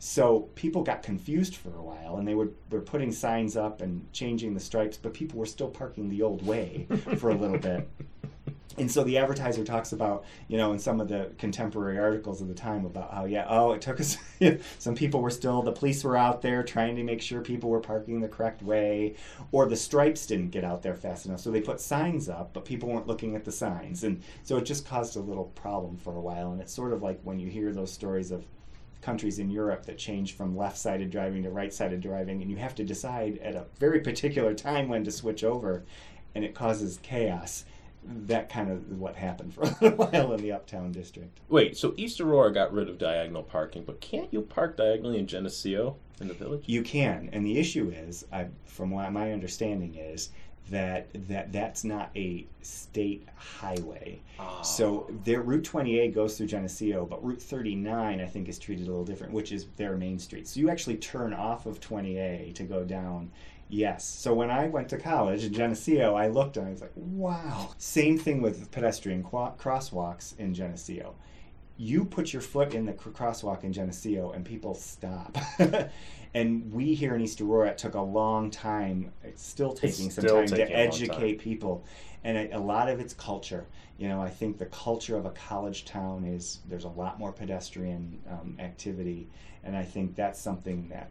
[0.00, 4.12] So people got confused for a while and they were, were putting signs up and
[4.12, 7.88] changing the stripes, but people were still parking the old way for a little bit.
[8.78, 12.48] And so the advertiser talks about, you know, in some of the contemporary articles of
[12.48, 14.16] the time about how, yeah, oh, it took us,
[14.78, 17.80] some people were still, the police were out there trying to make sure people were
[17.80, 19.16] parking the correct way,
[19.52, 21.40] or the stripes didn't get out there fast enough.
[21.40, 24.04] So they put signs up, but people weren't looking at the signs.
[24.04, 26.52] And so it just caused a little problem for a while.
[26.52, 28.44] And it's sort of like when you hear those stories of
[29.00, 32.56] countries in Europe that change from left sided driving to right sided driving, and you
[32.56, 35.84] have to decide at a very particular time when to switch over,
[36.34, 37.64] and it causes chaos.
[38.04, 41.38] That kind of is what happened for a while in the Uptown District.
[41.48, 45.26] Wait, so East Aurora got rid of diagonal parking, but can't you park diagonally in
[45.26, 46.64] Geneseo in the village?
[46.66, 50.30] You can, and the issue is, I, from what my understanding is,
[50.70, 54.20] that that that's not a state highway.
[54.38, 54.62] Ah.
[54.62, 58.90] So their Route 28 goes through Geneseo, but Route 39 I think is treated a
[58.90, 60.46] little different, which is their main street.
[60.46, 63.30] So you actually turn off of 20A to go down.
[63.70, 64.04] Yes.
[64.04, 67.70] So when I went to college in Geneseo, I looked and I was like, wow.
[67.78, 71.14] Same thing with pedestrian qua- crosswalks in Geneseo.
[71.76, 75.38] You put your foot in the cr- crosswalk in Geneseo and people stop.
[76.34, 80.24] and we here in East Aurora, it took a long time, it's still taking some
[80.24, 81.84] still time taking to educate people.
[82.24, 83.66] And a, a lot of it's culture.
[83.98, 87.32] You know, I think the culture of a college town is there's a lot more
[87.32, 89.28] pedestrian um, activity.
[89.62, 91.10] And I think that's something that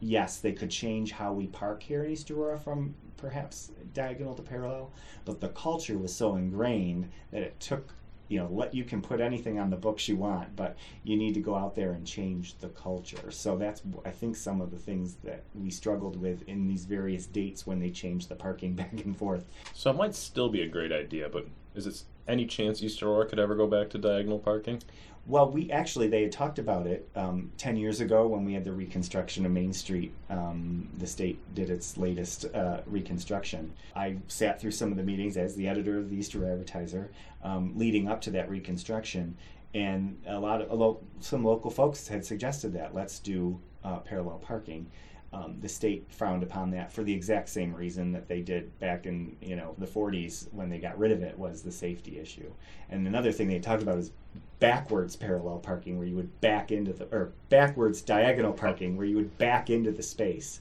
[0.00, 4.42] yes, they could change how we park here in East Aurora from perhaps diagonal to
[4.42, 4.92] parallel,
[5.24, 7.92] but the culture was so ingrained that it took
[8.28, 11.32] you know, let you can put anything on the books you want, but you need
[11.34, 13.30] to go out there and change the culture.
[13.30, 17.26] So that's I think some of the things that we struggled with in these various
[17.26, 19.46] dates when they changed the parking back and forth.
[19.72, 23.26] So it might still be a great idea, but is it any chance East Aurora
[23.26, 24.82] could ever go back to diagonal parking?
[25.28, 28.64] Well, we actually they had talked about it um, ten years ago when we had
[28.64, 30.14] the reconstruction of Main Street.
[30.30, 33.74] Um, the state did its latest uh, reconstruction.
[33.94, 37.10] I sat through some of the meetings as the editor of the East Aurora Advertiser,
[37.44, 39.36] um, leading up to that reconstruction,
[39.74, 43.98] and a lot of a lo- some local folks had suggested that let's do uh,
[43.98, 44.90] parallel parking.
[45.30, 49.04] Um, the state frowned upon that for the exact same reason that they did back
[49.04, 52.50] in you know the 40s when they got rid of it was the safety issue.
[52.88, 54.10] And another thing they talked about is
[54.58, 59.16] backwards parallel parking where you would back into the or backwards diagonal parking where you
[59.16, 60.60] would back into the space.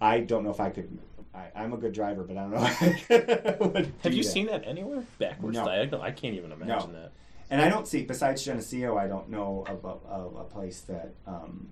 [0.00, 0.98] I don't know if I could.
[1.32, 2.66] I, I'm a good driver, but I don't know.
[2.80, 4.28] If I could Have you that.
[4.30, 5.04] seen that anywhere?
[5.20, 5.64] Backwards No.
[5.64, 6.02] diagonal?
[6.02, 7.12] I can't even imagine that.
[7.50, 11.12] And I don't see, besides Geneseo, I don't know of a, of a place that.
[11.26, 11.68] Um,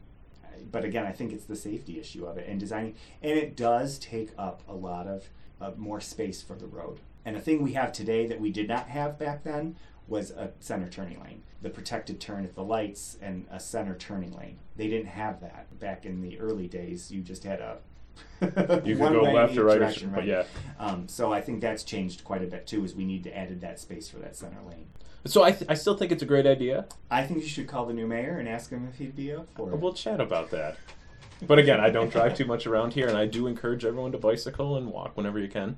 [0.70, 3.98] but again, I think it's the safety issue of it and designing, and it does
[3.98, 5.28] take up a lot of,
[5.60, 7.00] of more space for the road.
[7.24, 9.76] And a thing we have today that we did not have back then
[10.06, 14.32] was a center turning lane, the protected turn at the lights, and a center turning
[14.32, 14.58] lane.
[14.76, 17.10] They didn't have that back in the early days.
[17.10, 17.78] You just had a
[18.40, 20.44] You could one go way left or right, or direction, but yeah.
[20.78, 22.84] Um, so I think that's changed quite a bit too.
[22.84, 24.86] Is we need to added that space for that center lane.
[25.26, 26.84] So I, th- I still think it's a great idea.
[27.10, 29.48] I think you should call the new mayor and ask him if he'd be up
[29.56, 29.76] for it.
[29.76, 30.76] We'll chat about that.
[31.46, 34.18] But again, I don't drive too much around here, and I do encourage everyone to
[34.18, 35.76] bicycle and walk whenever you can.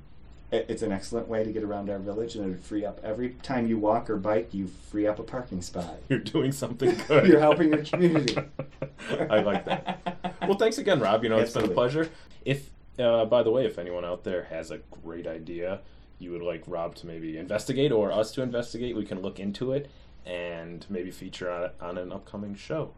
[0.53, 3.01] It- It's an excellent way to get around our village, and it would free up
[3.03, 5.99] every time you walk or bike, you free up a parking spot.
[6.09, 7.26] You're doing something good.
[7.26, 8.36] You're helping your community.
[9.30, 10.36] I like that.
[10.42, 11.22] Well, thanks again, Rob.
[11.24, 12.09] You know, it's been a pleasure.
[12.44, 15.80] If, uh, by the way, if anyone out there has a great idea
[16.18, 19.72] you would like Rob to maybe investigate or us to investigate, we can look into
[19.72, 19.90] it
[20.24, 22.94] and maybe feature on, on an upcoming show.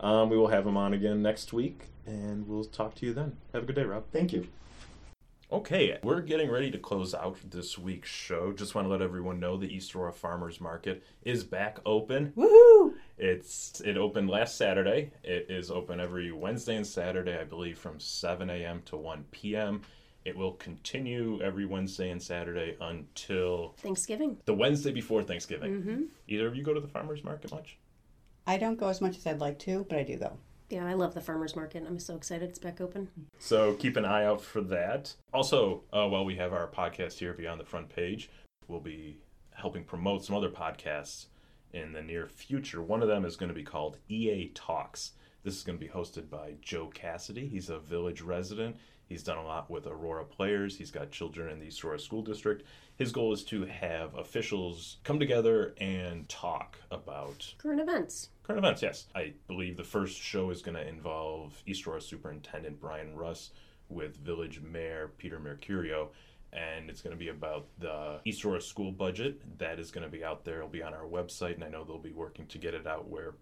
[0.00, 3.36] Um, we will have him on again next week, and we'll talk to you then.
[3.54, 4.04] Have a good day, Rob.
[4.12, 4.48] Thank you.
[5.50, 8.52] Okay, we're getting ready to close out this week's show.
[8.52, 12.34] Just want to let everyone know the East Aurora Farmers Market is back open.
[12.36, 12.92] Woohoo!
[13.16, 15.10] It's it opened last Saturday.
[15.24, 18.82] It is open every Wednesday and Saturday, I believe, from 7 a.m.
[18.86, 19.80] to 1 p.m.
[20.26, 24.36] It will continue every Wednesday and Saturday until Thanksgiving.
[24.44, 25.72] the Wednesday before Thanksgiving.
[25.72, 26.02] Mm-hmm.
[26.28, 27.78] Either of you go to the farmers market much?
[28.46, 30.36] I don't go as much as I'd like to, but I do go.
[30.68, 31.84] Yeah, I love the farmers market.
[31.86, 33.08] I'm so excited it's back open.
[33.38, 35.14] So keep an eye out for that.
[35.32, 38.30] Also, uh, while we have our podcast here beyond the front page,
[38.66, 39.18] we'll be
[39.54, 41.26] helping promote some other podcasts
[41.72, 42.82] in the near future.
[42.82, 45.12] One of them is going to be called EA Talks.
[45.42, 47.48] This is going to be hosted by Joe Cassidy.
[47.48, 48.76] He's a village resident.
[49.08, 50.76] He's done a lot with Aurora players.
[50.76, 52.62] He's got children in the East Aurora School District.
[52.96, 58.28] His goal is to have officials come together and talk about Current events.
[58.48, 59.04] Current events, yes.
[59.14, 63.50] I believe the first show is going to involve East Aurora Superintendent Brian Russ
[63.90, 66.08] with Village Mayor Peter Mercurio,
[66.54, 69.58] and it's going to be about the East Aurora school budget.
[69.58, 70.56] That is going to be out there.
[70.56, 73.06] It'll be on our website, and I know they'll be working to get it out
[73.06, 73.34] where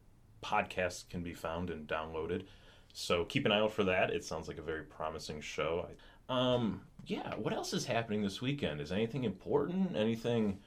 [0.43, 2.47] podcasts can be found and downloaded.
[2.93, 4.11] So keep an eye out for that.
[4.11, 5.87] It sounds like a very promising show.
[6.29, 7.33] Um, yeah.
[7.37, 8.81] What else is happening this weekend?
[8.81, 9.95] Is anything important?
[9.95, 10.59] Anything?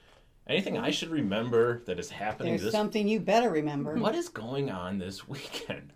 [0.50, 3.96] Anything I should remember that is happening There's this something you better remember.
[3.96, 5.94] what is going on this weekend?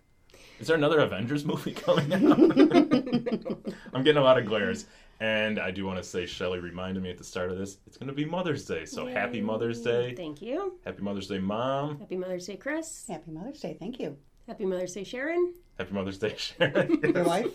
[0.60, 2.38] Is there another Avengers movie coming out?
[3.92, 4.86] I'm getting a lot of glares.
[5.18, 7.96] And I do want to say, Shelly reminded me at the start of this, it's
[7.96, 8.84] going to be Mother's Day.
[8.84, 10.14] So happy Mother's Day.
[10.14, 10.78] Thank you.
[10.84, 11.98] Happy Mother's Day, Mom.
[11.98, 13.06] Happy Mother's Day, Chris.
[13.08, 13.76] Happy Mother's Day.
[13.78, 14.16] Thank you.
[14.46, 15.54] Happy Mother's Day, Sharon.
[15.78, 17.00] Happy Mother's Day, Sharon.
[17.02, 17.52] Your wife?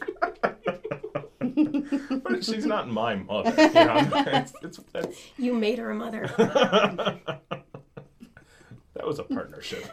[2.30, 3.52] But she's not my mother.
[3.58, 4.08] You know?
[4.28, 6.32] it's, it's, that's, You made her a mother.
[6.38, 7.32] that
[9.06, 9.84] was a partnership.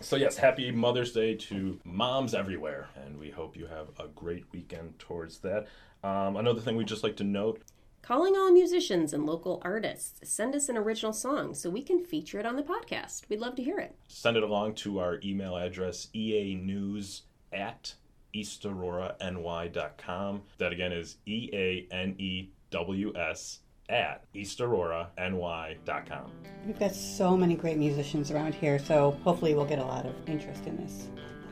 [0.00, 4.44] so yes, happy Mother's Day to moms everywhere, and we hope you have a great
[4.52, 5.66] weekend towards that.
[6.02, 7.62] Um, another thing we'd just like to note:
[8.02, 10.20] Calling all musicians and local artists.
[10.28, 13.28] Send us an original song so we can feature it on the podcast.
[13.28, 13.94] We'd love to hear it.
[14.08, 17.22] send it along to our email address eanews
[17.52, 17.94] at
[18.34, 20.42] eastaurorany.com.
[20.58, 26.30] That again is e a n e w s at eastaurorany.com.
[26.66, 30.14] We've got so many great musicians around here, so hopefully we'll get a lot of
[30.26, 31.08] interest in this.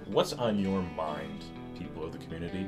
[0.07, 1.45] What's on your mind,
[1.79, 2.67] people of the community?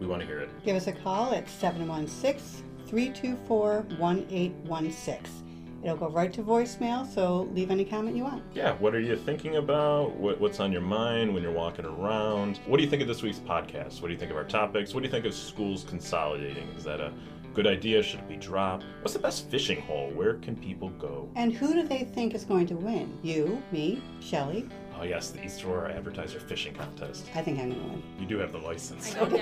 [0.00, 0.50] We want to hear it.
[0.64, 5.49] Give us a call at 716 324 1816.
[5.82, 8.42] It'll go right to voicemail, so leave any comment you want.
[8.54, 10.14] Yeah, what are you thinking about?
[10.16, 12.58] What, what's on your mind when you're walking around?
[12.66, 14.02] What do you think of this week's podcast?
[14.02, 14.92] What do you think of our topics?
[14.92, 16.68] What do you think of schools consolidating?
[16.76, 17.12] Is that a
[17.52, 18.84] Good idea, should it be dropped?
[19.00, 20.10] What's the best fishing hole?
[20.10, 21.28] Where can people go?
[21.34, 23.18] And who do they think is going to win?
[23.22, 24.68] You, me, Shelley?
[25.00, 27.24] Oh, yes, the East Aurora Advertiser Fishing Contest.
[27.34, 28.02] I think I'm going to win.
[28.18, 29.14] You do have the license.
[29.14, 29.34] Damn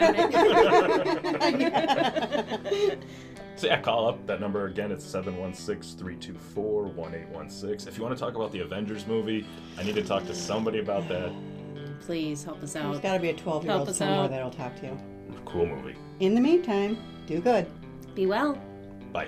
[1.61, 2.99] it.
[3.59, 4.93] So yeah, call up that number again.
[4.93, 7.89] It's 716-324-1816.
[7.89, 9.45] If you want to talk about the Avengers movie,
[9.77, 11.33] I need to talk to somebody about that.
[12.03, 13.03] Please help us There's out.
[13.03, 14.31] got to be a 12 year Help old us somewhere out.
[14.31, 14.97] that'll talk to you.
[15.45, 15.97] Cool movie.
[16.21, 17.67] In the meantime, do good.
[18.15, 18.57] Be well.
[19.13, 19.27] Bye.